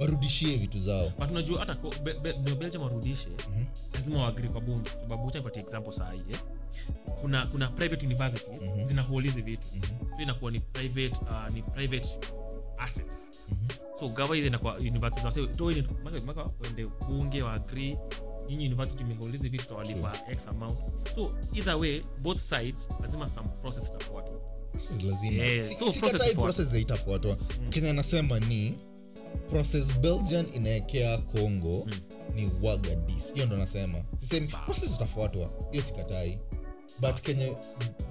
[0.00, 4.16] warudishie vitu zao but unajua hata Be- Be- belgium warudishe lazima mm-hmm.
[4.22, 6.38] waagri kwa bunge sababu cha example saa hii eh?
[7.20, 8.98] Kuna kuna private universities mm-hmm.
[9.06, 9.66] hold hizi vitu.
[9.66, 10.16] -hmm.
[10.16, 12.08] so inakuwa ni private uh, ni private
[12.78, 13.52] assets.
[13.52, 13.68] Mhm.
[14.00, 15.24] so gava hizi inakuwa universities.
[15.24, 17.96] Wase toeni maka maka wende bunge wa agree
[18.48, 20.74] nyinyi university mmehold hizi vitu tawalipa x amount.
[21.14, 24.40] So either way both sides lazima some process itafuatwa.
[25.32, 27.36] Yeah, so sikatai process process zaitafuatwa
[27.70, 28.74] kenya anasema ni
[29.50, 31.92] process belgian inaekea congo Mm.
[32.34, 35.50] ni wagadis hiyo ndo nasema sisemi process itafuatwa.
[35.70, 36.38] Hiyo sikatai
[37.00, 37.52] but kenye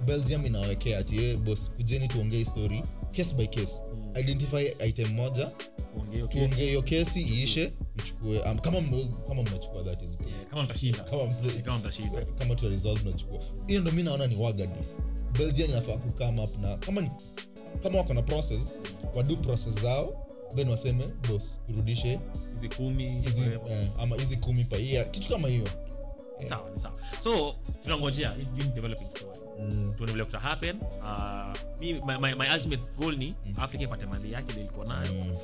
[0.06, 2.82] belgium inawekea tie bos kujeni tuongee story
[3.16, 3.82] case by case.
[3.94, 4.16] Mm.
[4.20, 5.50] identify item moja
[6.32, 10.28] Tuongee, hiyo kesi iishe mchukue um, kama mna- kama mnachukua that is good.
[10.28, 10.98] Yeah, kama mtashinda.
[10.98, 11.24] Kama
[11.78, 12.24] mtashinda.
[12.38, 13.40] kama tu result mnachukua.
[13.66, 14.86] Hiyo ndo mi naona ni wagadis
[15.38, 17.10] belgium inafaa kukam up na kama ni,
[17.82, 18.82] kama wako na process
[19.14, 22.20] wadu process zao then waseme bos turudishe
[22.54, 25.64] hizi kumi hizi eh, ama hizi kumi paia kitu kama hiyo
[26.48, 26.94] sawa ni sawa.
[27.24, 28.32] So tunangojea
[28.74, 29.38] developing story.
[29.60, 29.94] Mm.
[29.96, 30.76] tuone vile kuta happen.
[30.80, 33.54] Uh, mi, my, my, my ultimate goal ni Mm.
[33.56, 35.12] africa ipate mali yake ile ilikuwa nayo.
[35.12, 35.36] Mm.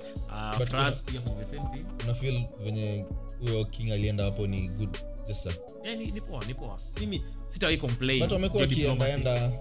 [0.60, 1.84] uh, france pia the same thing.
[2.04, 3.04] Una feel venye
[3.40, 5.50] huyo king alienda hapo ni good just a,
[5.84, 6.76] yeah, ni, ni poa ni poa.
[7.00, 9.10] Mimi sitawai complain but wamekuwa diplomacy.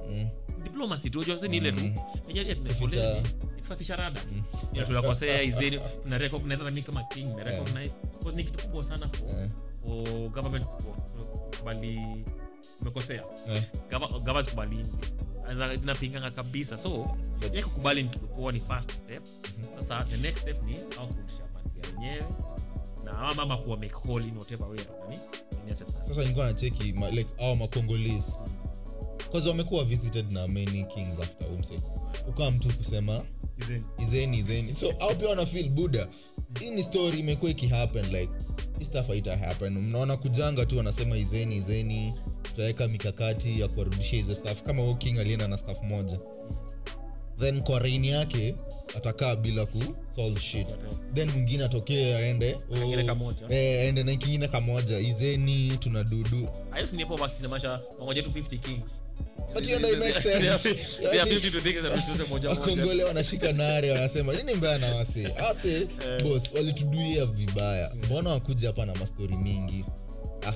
[0.10, 0.28] mm.
[0.64, 1.78] diplomacy tu unajua ni ile tu.
[2.28, 3.20] Yenye ile Kuficha- tunafoleni
[3.56, 4.22] ni kusafisha rada.
[4.32, 4.44] Mm.
[4.86, 6.18] tunakosea izeni tuna
[6.64, 7.92] na mimi kama king na recognize.
[8.20, 9.50] Because ni kitu kubwa sana for, Eh,
[10.34, 10.66] government
[11.60, 12.00] kubali
[12.82, 13.24] umekosea.
[13.56, 13.64] Eh,
[14.26, 14.44] gava
[15.80, 16.78] zinapingana kabisa.
[16.78, 17.18] So
[17.54, 19.26] ya kukubali kuwa ni first step.
[19.80, 22.24] Sasa the next step ni au kurudisha ya wenyewe.
[23.04, 25.20] Na ama mama kuwa make whole in whatever way nani
[25.68, 26.08] necessary.
[26.08, 28.38] Sasa nilikuwa nacheki like awa macongolis
[29.30, 31.76] bcause wamekuwa visited na many kings after umse
[32.28, 33.24] ukawa mtu kusema
[34.04, 34.38] Izeni.
[34.38, 36.08] izeni so au pia wanafil buda
[36.60, 38.32] hii ni story imekuwa ikihappen like
[38.86, 42.14] stuff haita happen mnaona kujanga tu wanasema izeni izeni.
[42.42, 46.20] Tutaweka mikakati ya kuwarudishia hizo staff kama huyo king alienda na staff moja.
[47.40, 48.56] Then kwa rein yake
[48.98, 49.80] atakaa bila ku
[50.16, 50.68] solve shit.
[51.14, 52.76] Then mwingine atokee aende oh,
[53.50, 55.00] eh, aende na kingine kamoja.
[55.00, 59.01] Izeni tuna dudu Hayo si ni hapo basi inamaanisha wangoje tu 50 kings
[59.54, 60.40] But hiyo ndio make sense.
[60.40, 60.60] They are-
[61.12, 62.50] they are 50 to things and tuuze moja moja.
[62.50, 65.88] wakongole wanashika nare wanasema nini mbaya na wase ase
[66.24, 69.86] bos walituduia vibaya mbona wakuja hapa na mastori mingi
[70.48, 70.54] ah.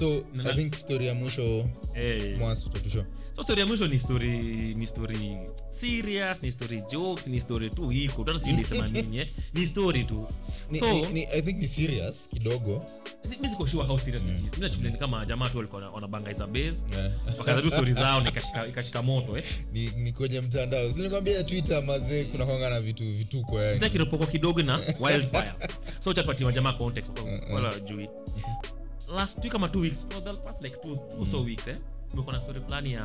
[0.00, 2.34] so i think story ya mwisho hey.
[2.36, 3.04] mwas utatusho
[3.36, 5.38] so story ya mwisho ni story ni story
[5.70, 9.28] serious ni story jokes ni story tu iko hata sijui nisema nini eh?
[9.54, 10.26] Ni story tu.
[10.70, 12.84] Ni, so ni, ni, i think ni serious kidogo.
[13.30, 14.42] Mimi siko sure how serious it is.
[14.44, 17.12] Mimi nachukulia ni kama jamaa tu walikuwa wana- wanabangaiza base yeah.
[17.38, 19.44] wakaanza tu story zao na ikashika ikashika moto eh?
[19.72, 20.92] Ni, ni kwenye mtandao.
[20.92, 25.52] Sinikwambia twitter mazee kuna kwanga na vitu vituko sasa kiropoko kidogo na wildfire.
[26.04, 27.10] So chapatia jamaa context
[27.52, 28.08] wala jui
[29.16, 31.76] last week kama two weeks no, the past like two, two so weeks eh
[32.14, 33.04] kumekuwa na stori fulani ya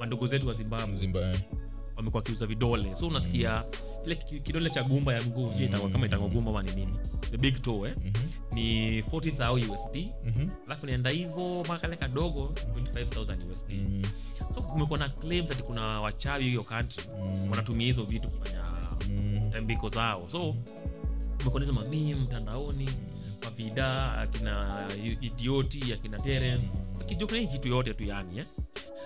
[0.00, 0.86] mandugu zetu wa zimbabwe.
[0.86, 1.40] Mzimba eh.
[1.96, 2.96] wamekuwa wakiuza vidole.
[2.96, 3.64] So unasikia
[4.06, 5.62] ile kidole cha gumba ya mguu mm.
[5.64, 6.98] itakuwa- kama itakuwa gumba ama ni nini.
[7.30, 7.96] The big toe eh?
[8.52, 10.48] ni 40000 usd Mhm.
[10.66, 14.02] alafu nienda hivo mpaka kale kadogo 25000 usd Mm,
[14.54, 17.04] so kumekuwa na claims ati kuna wachawi hiyo country.
[17.20, 18.64] Mm, wanatumia hizo vitu kufanya
[19.08, 20.28] mm, tambiko zao.
[20.28, 20.54] So
[21.38, 22.88] kumekuwa na hizo mamii mtandaoni
[23.44, 24.72] mavida akina
[25.20, 26.62] idioti akina terence.
[26.66, 26.89] Akijokna
[27.36, 28.44] hii kitu yote tu yani eh?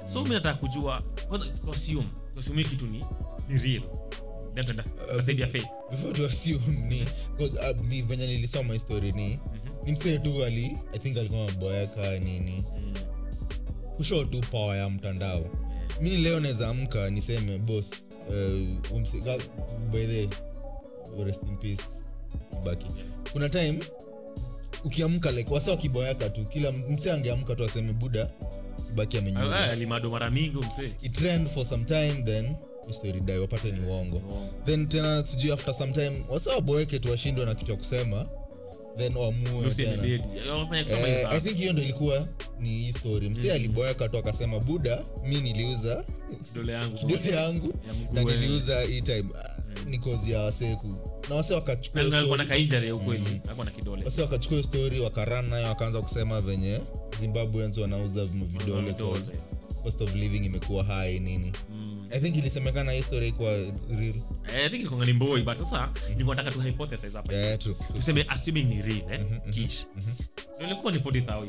[0.04, 1.02] so mi nataka kujua
[2.38, 3.04] assume hii kitu ni
[3.48, 3.82] ni real
[7.76, 9.86] uh, mi venye nilisoma histori ni Mhm.
[9.86, 12.94] ni msee tu ali i think alikuwa maboeka nini Mm.
[14.24, 15.44] tu power ya mtandao
[16.00, 17.90] mi leo naweza amka niseme bos
[18.28, 19.20] uh, umse,
[19.92, 20.28] by the
[21.24, 21.82] rest in peace
[22.64, 22.86] baki
[23.32, 23.78] kuna time
[24.84, 28.30] ukiamka like wasa wakiboeka tu kila mse angeamka tu aseme buda
[28.96, 29.76] baki Ah,
[30.10, 30.92] mara mingi mse.
[31.02, 32.56] Itrend for some time then
[32.88, 34.22] history wapate ni uongo.
[34.64, 38.26] Then tena sijui after some time wasa waboeke tu washindwe na kitu ya kusema
[38.96, 42.26] then wamue Eh, i think hiyo ndo ilikuwa
[42.60, 43.28] ni hii story.
[43.30, 46.04] Msee aliboeka tu akasema buda mi niliuza
[46.42, 46.98] kidole yangu.
[47.34, 47.74] yangu
[48.12, 49.24] na niliuza hii time.
[49.44, 50.94] Ah, ni kozi ya waseku
[51.28, 53.40] na wase wakachukua Na- na alikuwa na story- kainjari ya ukweli.
[53.44, 54.04] Alikuwa na kidole.
[54.04, 56.80] Wase wakachukua story wakaran nayo wakaanza kusema venye
[57.20, 59.20] zimbabweans wanauza vidole Vidole.
[59.82, 61.52] cost of living imekuwa hai nini.
[61.70, 61.73] Mm.
[62.14, 64.14] I think ilisemekana hii story kwa real.
[64.48, 67.34] Eh, I think ilikuwa ni mboi but sasa nilikuwa nataka tu hypothesize hapa.
[67.34, 67.88] Yeah, true, true.
[68.00, 69.86] tuseme assuming ni real eh kish.
[70.56, 71.48] ndio ilikuwa ni 40000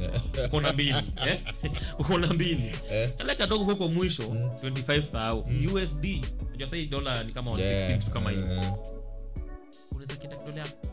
[0.00, 0.46] Yeah.
[0.46, 0.94] uko na mbili
[1.26, 1.40] eh?
[2.00, 2.72] Uko na mbili.
[2.90, 6.06] Eh, like kadogo huko mwisho 25000 USD
[6.48, 8.46] unajua sasa dola ni kama 160 yeah, kama hiyo.
[8.46, 8.74] Yeah.
[9.92, 10.87] unaweza kienda kidole hapo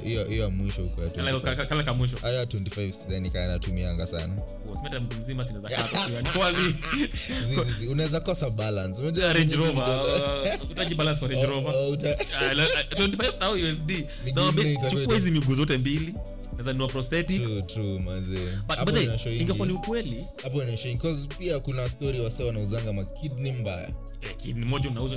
[0.00, 1.40] hiyo- hiyo mwisho huko ya 25.
[1.40, 2.16] kale kale mwisho.
[2.22, 4.34] Haya 25 sidhani kaa natumianga sana.
[4.74, 5.44] Usimeta mtu mzima
[7.92, 9.02] unaweza kosa balance.
[9.02, 9.72] Unajua Range hizi Rover.
[9.84, 11.72] vidole- utaji balance for Range Oh, Rover.
[11.76, 12.16] oh, uta-
[12.54, 13.90] la- 25000 USD
[14.24, 16.14] Miguu na nne itakuwa chukua hizi miguu zote mbili
[19.40, 20.90] ingekuwa ni ukweli hapo inashow
[21.38, 23.88] pia kuna story wase wanauzanga makidni mbaya.
[24.20, 25.16] Eh, moja unauza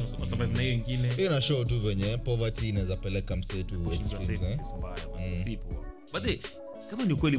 [0.54, 1.14] na hiyo ingine.
[1.16, 4.60] Hiyo inashow tu venye poverty inaweza peleka msee tu kushindwa extremes, eh.
[6.28, 6.40] eh,
[6.90, 7.38] kama ni ukweli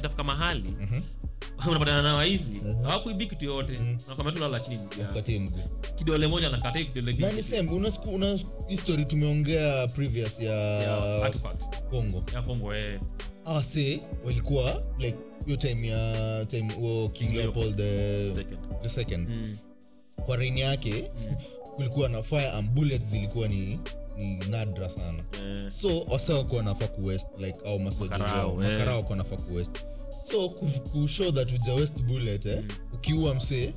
[0.00, 1.00] itafika mahali Mhm.
[1.68, 3.78] unapatana na waizi hawakuibi kitu yote.
[4.08, 4.78] Nakwambia tu lala chini
[5.96, 7.32] kidole moja nakata kidole na kingine.
[7.32, 8.38] ni same una, una
[8.68, 11.62] history tumeongea previous ya artifact.
[12.34, 13.00] ya Kongo eh
[13.44, 18.58] awase walikuwa like hiyo time ya time huo king leopold the, second.
[18.82, 19.28] the second.
[19.28, 19.56] Mm.
[20.26, 21.10] kwa reini yake
[21.76, 23.78] kulikuwa na fire and bullet zilikuwa ni,
[24.16, 25.24] ni nadra sana.
[25.44, 25.70] Yeah.
[25.70, 28.72] so wasa wakuwa wanafaa kuwest like au masoja Makarao, wao, eh.
[28.72, 29.84] makarao wakuwa wanafaa kuwest
[30.28, 32.64] so ku, ku that uja west bullet eh,
[32.94, 33.72] ukiua msee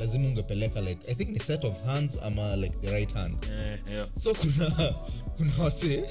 [0.00, 3.78] lazima ungepeleka like i think ni set of hands ama like the right hand yeah,
[3.92, 4.08] yeah.
[4.18, 4.94] so kuna
[5.36, 6.04] kuna wase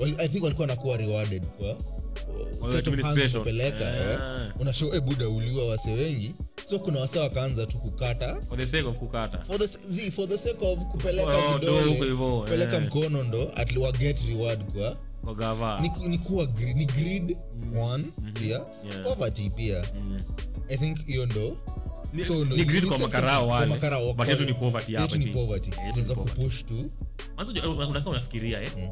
[0.00, 1.76] well, i think walikuwa nakuwa rewarded kwa
[3.38, 4.18] kupeleka eh.
[4.20, 4.52] Ah.
[4.60, 6.34] unashow e buda uliwa wase wengi
[6.70, 10.28] so kuna wase wakaanza tu kukata for the sake of kukata for the, zi, for
[10.28, 12.86] the sake of kupeleka Oh, vidole kupeleka eh.
[12.86, 14.96] mkono ndo atliwa get reward kwa
[15.80, 17.36] ni, ni kuwa gri- ni greed
[17.80, 18.04] one
[18.34, 19.02] pia Yeah.
[19.04, 20.18] poverty pia Mm.
[20.68, 21.56] i think hiyo ndo
[22.26, 23.76] so ni greed kwa makarao wale.
[24.16, 25.68] But yetu ni poverty hapa ni poverty.
[25.70, 26.40] Yetu ni tunaweza poverty.
[26.40, 26.90] kupush tu
[27.36, 28.70] Mwanzo unajua- unafikiria eh?
[28.76, 28.88] Mm.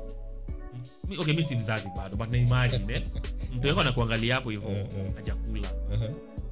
[1.09, 3.03] Mi- okay mi si mzazi bado but na imagine eh?
[3.57, 5.15] Mtu wako anakuangalia hapo hivyo Mm, mm.
[5.15, 5.69] na chakula.
[5.95, 6.09] Aha.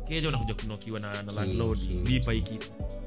[0.08, 2.58] keja unakuja kunokiwa na, na landlord lipa hiki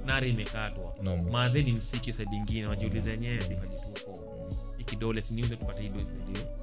[0.06, 0.94] nari imekatwa.
[1.04, 1.30] Naam.
[1.32, 4.27] maadhe ni msiki side ingine wajiuliza yenyewe lipajituko
[4.88, 6.02] kidole siniuze tupate hii do-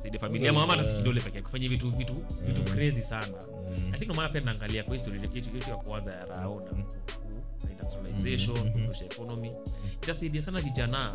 [0.06, 0.50] ndio, familia.
[0.50, 2.14] Ama ama hata si kidole pekee kufanya vitu vitu
[2.46, 3.26] vitu crazy sana.
[3.26, 3.74] Mm.
[3.76, 6.72] i think ndio maana pia naangalia kwa history yetu yetu ya kwanza ya rao na
[6.72, 6.82] Mhm.
[7.70, 8.72] industrialization Mhm.
[8.72, 9.52] kudosha economy.
[10.02, 11.14] Itasaidia sana vijana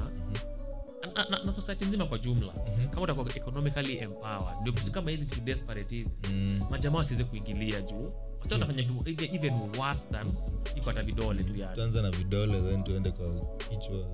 [1.16, 2.53] na, na, na society nzima kwa jumla.
[2.53, 2.89] Mhm.
[2.89, 6.62] kama utakuwa economically empowered ndio kitu kama hizi vitu desperate hivi Mm.
[6.70, 8.12] majamaa wasiweze kuingilia juu.
[8.39, 10.28] Wasi wanafanya even- even worse than
[10.76, 11.76] iko hata vidole tu yani.
[11.76, 13.39] Tuanza na vidole then tuende kwa
[13.70, 14.05] kichwa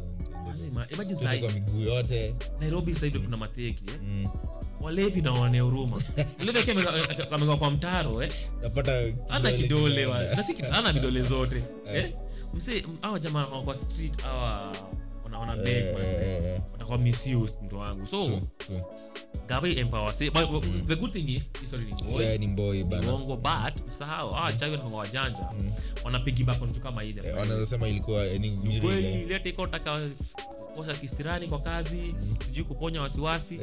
[1.49, 3.99] miguu yote nairobi sasa hivi kuna matheki eh?
[4.03, 4.27] Mm.
[4.81, 6.01] walevi na wane huruma
[7.57, 8.31] kwa mtaro eh?
[9.29, 10.07] ana kidole
[10.71, 12.13] ana vidole zote Eh.
[12.67, 12.83] eh?
[13.01, 14.75] awa jamaa kwa street awa
[15.43, 16.35] Eh, beg eh, manze.
[16.35, 16.61] eh, eh.
[16.71, 18.81] watakuwa misused mtu wangu so True, true.
[19.47, 20.87] gawa empower say but Mm.
[20.87, 24.53] the good thing is history ni boy Yeah, ni mboi bana uongo but usahau awa
[24.53, 25.71] chawi na wajanja Mm.
[26.03, 29.69] wanapigibak vitu kama hizi Eh, wanaweza sema ilikuwa eh, ni- ni Ni kweli real, eh.
[29.71, 30.01] taka
[30.75, 32.15] kosa kisirani kwa kazi
[32.45, 33.59] sijui kuponya wasiwasi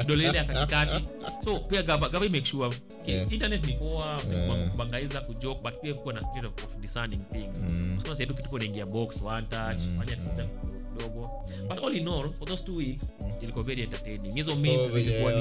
[0.00, 1.04] kidole ile ya katikati
[1.44, 3.32] so pia gava gava make sure Yeah.
[3.32, 4.70] internet ni poa Yeah.
[4.70, 7.98] kubangaiza kujoke but pia kuwa na spirit of, of discerning things Mm.
[8.06, 9.98] sasa kitu unaingia box one touch Mm.
[9.98, 10.48] fanya Mm.
[10.94, 11.30] Kidogo.
[11.60, 11.68] Mm.
[11.68, 13.30] but all in all for those two weeks Mm.
[13.42, 14.34] ilikuwa very entertaining.
[14.34, 14.56] Hizo Oh,
[15.00, 15.32] zilikuwa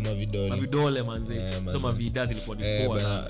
[0.00, 0.48] mavidole.
[0.50, 2.80] Mavidole manze Eh, mavida zilikuwa ni Eh,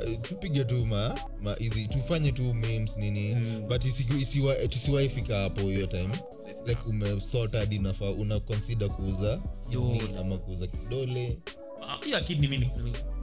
[0.06, 3.34] eh, tupige tu ma, ma hizi tufanye tu memes nini.
[3.34, 3.68] Mm.
[3.68, 3.84] but
[4.68, 6.10] tusiwaifika hapo hiyo time.
[6.66, 9.40] Like umesota hadi unafaa una consider kuuza
[10.20, 11.38] ama kuuza kidole.
[11.82, 12.70] Ah, hiyo akidi ni mimi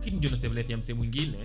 [0.03, 1.37] kidi ndio na save life mwingine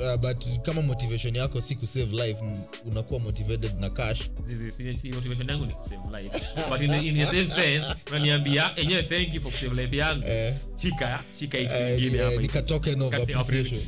[0.00, 2.38] uh, but kama motivation yako si kusave life
[2.86, 4.20] unakuwa motivated na cash.
[5.14, 6.38] Motivation yangu ni kusave life.
[6.70, 10.26] But in the, in the same sense unaniambia enyewe thank you for kusave life yangu.
[10.26, 13.80] Eh, chika shika hiki eh, kingine eh, hapa ni token of appreciation.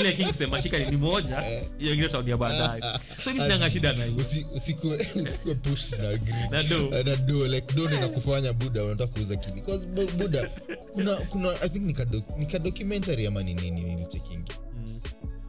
[0.00, 1.62] Ile king kusema chika ni moja Eh.
[1.78, 2.82] hiyo nyingine tutaongea baadaye.
[3.24, 4.16] So mimi sina shida na hiyo.
[4.16, 7.02] Usi- usikue usikue push na green na do.
[7.04, 10.50] Na do like do inakufanya buda unataka kuuza kini because buda
[10.92, 14.52] kuna kuna i think nika doc- nika documentary ama ni nini nilichekingi.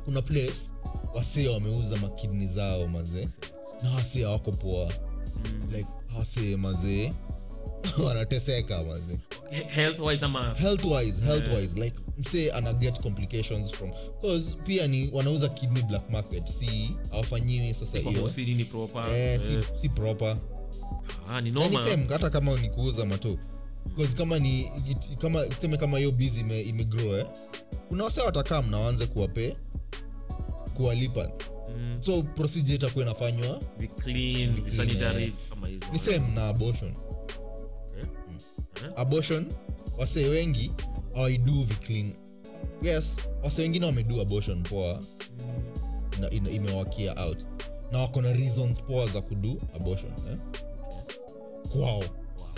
[0.05, 0.69] Kuna place
[1.15, 3.27] wasee wameuza makidni zao mazee
[3.83, 4.91] na wasee wako poa.
[5.45, 5.71] Mm.
[5.75, 5.87] like
[6.17, 7.13] wasee mazee
[8.05, 9.17] wanateseka mazee
[9.51, 10.53] He- health wise ama
[11.75, 13.91] like msee ana get complications from
[14.21, 16.43] cause pia ni wanauza kidney black market.
[16.59, 18.11] Si awafanyiwi sasa hiyo.
[18.65, 19.09] proper.
[19.15, 20.37] Eh, si, eh, si proper.
[21.29, 22.07] Ah ni normal.
[22.09, 23.37] hata kama ni kuuza mato
[23.95, 24.71] Because kama ni
[25.21, 27.25] kama tuseme kama hiyo bizi ime, imegrow eh
[27.89, 29.57] kuna wase watakaa mnawanze kuwape
[30.75, 31.31] kuwalipa
[31.77, 31.97] Mm.
[32.01, 33.59] so procedure itakuwa inafanywa
[35.23, 35.33] eh.
[35.93, 36.93] ni same na abortion
[37.99, 38.07] Eh?
[38.83, 38.91] Eh?
[38.95, 39.45] abortion
[39.99, 40.71] wasee wengi
[41.13, 42.13] hawaidu viclean
[42.81, 44.99] yes wasee wengine wamedu abortion poa
[46.31, 46.47] mm.
[46.49, 47.45] imewakia out
[47.91, 50.37] na wako na reasons poa za kudu abortion eh?
[51.71, 52.03] kwao Wow,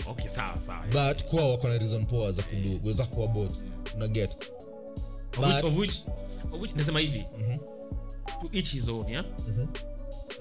[0.08, 0.86] okay sawa sawa.
[0.86, 3.52] But kuwa wako na reason poa za kudu za kuabort
[3.94, 4.30] una get.
[4.30, 6.02] Of which- but- of which-
[6.52, 7.24] of which nasema hivi.
[7.38, 7.56] Mhm,
[8.42, 9.24] to each his own yeah?
[9.48, 9.66] Mhm.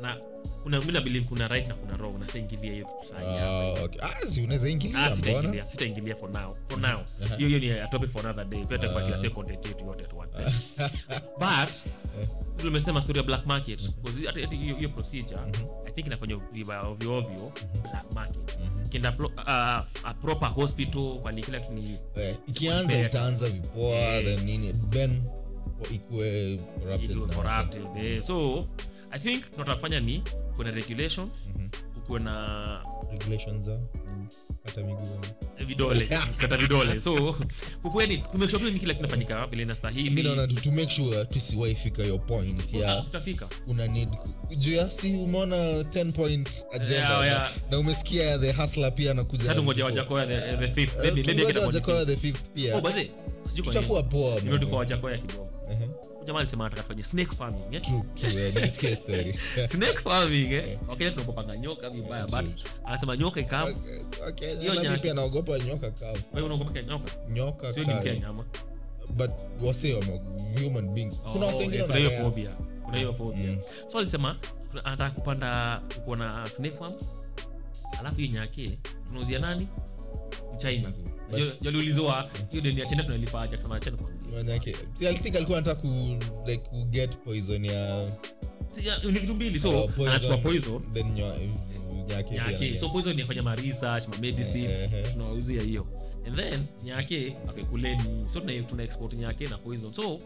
[0.02, 0.18] na
[0.64, 2.20] kuna mimi na believe kuna right na kuna wrong.
[2.20, 4.02] Na sitaingilia hiyo kitu sahi hapa okay.
[4.02, 5.16] Ah, si unaweza ingilia Ah, mbona?
[5.16, 6.56] sitaingilia sitaingilia for now.
[6.70, 7.00] For now.
[7.38, 8.66] Hiyo hiyo ni a topic for another day.
[8.66, 10.36] Pia tutakuwa kila siku content yote at once
[11.40, 11.70] but
[12.58, 15.40] vile story ya black market because hata hata hiyo hiyo procedure
[15.86, 17.52] i think inafanywa vibaya ovyo ovyo
[17.84, 18.45] black market
[19.18, 19.44] Pro, uh,
[20.04, 21.74] a proper hospital wali kila kitu
[22.16, 24.24] Eh, ikianza itaanza vipoa Eh.
[24.26, 25.22] then nini then
[25.92, 28.22] ikue corrupted ikuwe corrupted eh.
[28.22, 28.66] so
[29.12, 30.24] i think tunatafanya ni
[30.56, 31.70] kuna regulations Mhm.
[31.94, 32.36] kukuwe na
[33.12, 33.80] regulations za
[34.66, 35.26] kata miguu.
[35.68, 36.06] Vidole
[36.42, 37.02] kata vidole.
[37.02, 37.36] So
[37.82, 40.24] kukuweni kumekisha ni kila kinafanyika vile inastahili.
[40.24, 44.10] Naona to make sure tusiwaifika your point ya tutafika una need
[44.58, 47.52] juu ya si umeona 10 point agenda Yeah, yeah.
[47.72, 50.98] na umesikia the hustler pia anakuja tatu ngoja wajakoya the, the fifth.
[50.98, 52.42] Maybe maybe wajakoya the fifth.
[52.54, 53.08] pia oh by the way,
[53.56, 55.90] tutakuwa poa nimerudi wajakoya kidogo Ehe.
[56.26, 57.82] jamaa alisema nataka tufanye snake farming eh?
[57.82, 59.34] True, true, yeah, nilisikia story.
[59.74, 60.78] snake farming eh?
[60.88, 62.42] Wakenya tunakopanga nyoka vibaya True.
[62.44, 62.52] but
[62.86, 63.78] anasema nyoka ikavu
[64.28, 65.02] Okay, Hiyo nyaki.
[65.02, 67.12] pia naogopa nyoka kavu wewe unaogopa nyoka.
[67.30, 68.46] Nyoka sio ni mkenya ama?
[69.10, 69.32] But
[69.66, 70.04] wase wa
[70.64, 71.22] human beings.
[71.34, 72.50] Kuna wase Oh, wengine eh, hiyo phobia.
[72.86, 73.52] Kuna hiyo phobia.
[73.52, 73.58] Mm.
[73.88, 74.38] so alisema
[74.84, 77.34] anataka kupanda uko na snake farms.
[78.00, 79.68] Alafu hiyo nyake tunauzia nani?
[80.56, 80.92] Mchina
[81.62, 83.56] jaliulizwa hiyo deni ya china tunalipa aje?
[83.56, 83.98] Akasema achana
[84.34, 84.76] Manyake.
[84.94, 85.88] See, I think alikuwa anataka ku
[86.46, 88.06] like ku get poison ya
[89.04, 90.82] ni vitu mbili so Oh, anachukua poison.
[90.94, 91.36] Then nyo-
[92.10, 92.72] nyake pia nyake.
[92.72, 95.12] na- so poison yafanya maresearch mamedicine Eh, eh.
[95.12, 95.88] tunawauzia hiyo.
[96.28, 97.64] And then nyake okay,
[98.34, 99.92] so tuna, tuna export nyake na poison.
[99.92, 100.20] So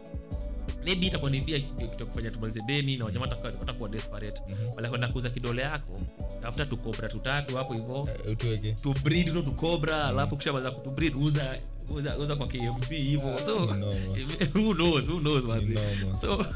[0.84, 4.42] maybe itakuwa ni pia kitu kitu kufanya tumalize deni na wajamaa watakuwa- watakuwa desperate.
[4.48, 4.70] Mhm.
[4.76, 6.00] wala kwenda kuuza kidole yako
[6.42, 7.96] tafuta tukobra tutatu hapo hivyo
[8.26, 8.72] Eh, utuweke.
[8.72, 11.58] Tubreed no tukobra alafu kishamaliza kutubrid uza
[11.90, 13.54] uza, uza kwa KMC hivo so
[14.54, 15.76] who knows who knows Ni
[16.20, 16.46] so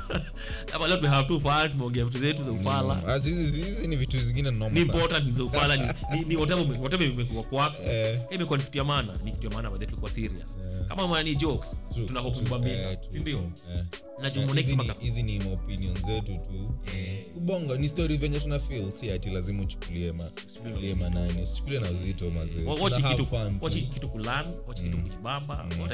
[0.72, 4.50] kama leo tumehave tu fun tumeongea vitu zetu za ufala Ah, hizi ni vitu zingine
[4.50, 5.82] ni important za ufala ni,
[6.12, 7.82] ni, ni whatever whatever imekuwa kwako.
[7.86, 9.70] Eh, imekuwa ni kitu ya maana ni kitu ya maana
[10.10, 10.56] serious.
[10.56, 13.84] Eh, kama mwana ni jokes tuna hope mbambika sindio true,
[14.18, 16.74] na hizi ni- mpaka hizi ni opinion zetu tu.
[16.96, 17.26] Eh.
[17.34, 18.92] kubonga ni story venye tuna feel.
[18.92, 21.42] Si ati lazima uchukulie uchukulie manani.
[21.42, 22.64] Usichukulie na uzito mazee.
[22.64, 23.64] Wa- watch Tuna have kitu fun tu.
[23.64, 25.02] watch kitu kulan kitu Mm.
[25.02, 25.88] kujibamba Mm.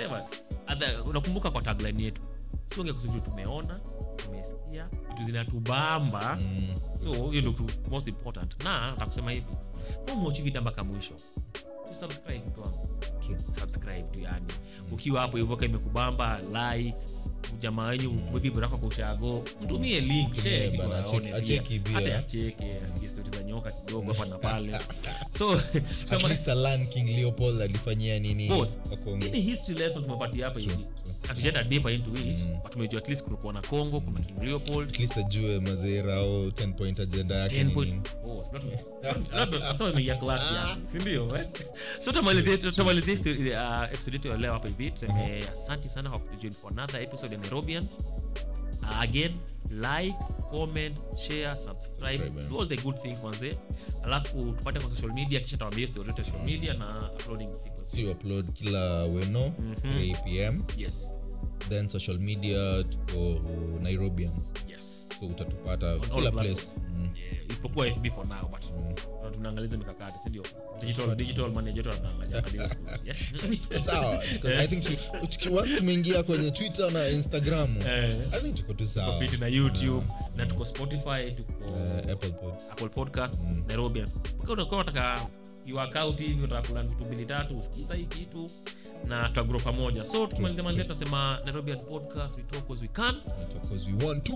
[1.06, 2.22] unakumbuka kwa tagline yetu.
[2.74, 3.80] Sionge kuhusu tumeona
[4.16, 6.38] tumesikia vitu zinatubamba.
[6.40, 7.52] Mm, so hiyo ndo
[7.90, 8.64] most important.
[8.64, 9.46] Na takusema hivi.
[10.12, 11.14] Umochi vitambaka mwisho.
[11.90, 12.62] Subscribe tu
[13.60, 14.46] subscribe tu yani.
[14.92, 16.96] Ukiwa hapo hivyo imekubamba like
[17.58, 20.36] jamaa wenyu maybe kushago mtumie link
[21.92, 22.54] hata asikie
[23.36, 24.78] za nyoka kidogo hapa na pale.
[25.38, 25.60] So
[27.62, 28.18] alifanyia
[29.32, 30.78] history lesson tumepatia hapa hivi.
[31.28, 32.56] Hatujaenda deeper into it Mm.
[32.62, 34.88] but tumejua at least kulikuwa na Congo kuna King Leopold.
[34.88, 38.64] At least ajue mazera au 10 point agenda yake 10 point oh not
[39.34, 41.46] not not imeingia class ya si ndio eh?
[42.04, 44.90] So tumalizie tumalizie uh, episode yetu leo hapa hivi.
[44.90, 47.96] Tuseme asante sana kwa kujoin for another episode ya Nairobians.
[48.82, 49.32] Uh, again
[49.70, 50.16] like
[50.50, 52.30] comment share subscribe.
[52.50, 53.58] Do all the good things manze.
[54.04, 58.06] Alafu tupate kwa social media kisha tawambia story yetu social media na uploading siku si
[58.06, 59.72] upload kila weno Mhm.
[59.74, 61.14] 3 pm yes.
[61.68, 63.40] Then social media tuko
[63.82, 64.52] nairobians.
[64.68, 65.08] Yes.
[65.20, 66.66] So utatupata kila place.
[66.96, 67.08] mm.
[67.16, 68.94] yeah, isipokuwa fb for now but Mm.
[69.40, 70.42] Tuna- tunaangaliza mikakati sindio
[73.04, 73.18] yeah?
[75.76, 77.76] tumeingia kwenye twitter na instagram.
[77.88, 78.20] Eh,
[78.54, 82.54] tuko tu tuko na youtube na tuko spotify tuko Eh, apple pod.
[82.72, 83.64] Apple podcast Mm.
[83.68, 84.04] nairobi.
[84.48, 85.26] Unakuwa unataka
[86.26, 88.46] hivi unataka vitu mbili tatu usikiza hii kitu
[89.08, 90.04] na tutagro pamoja.
[90.04, 93.14] So tukimalizia manzia tunasema nairobian podcast we talk as we can.
[93.62, 94.34] Because we want to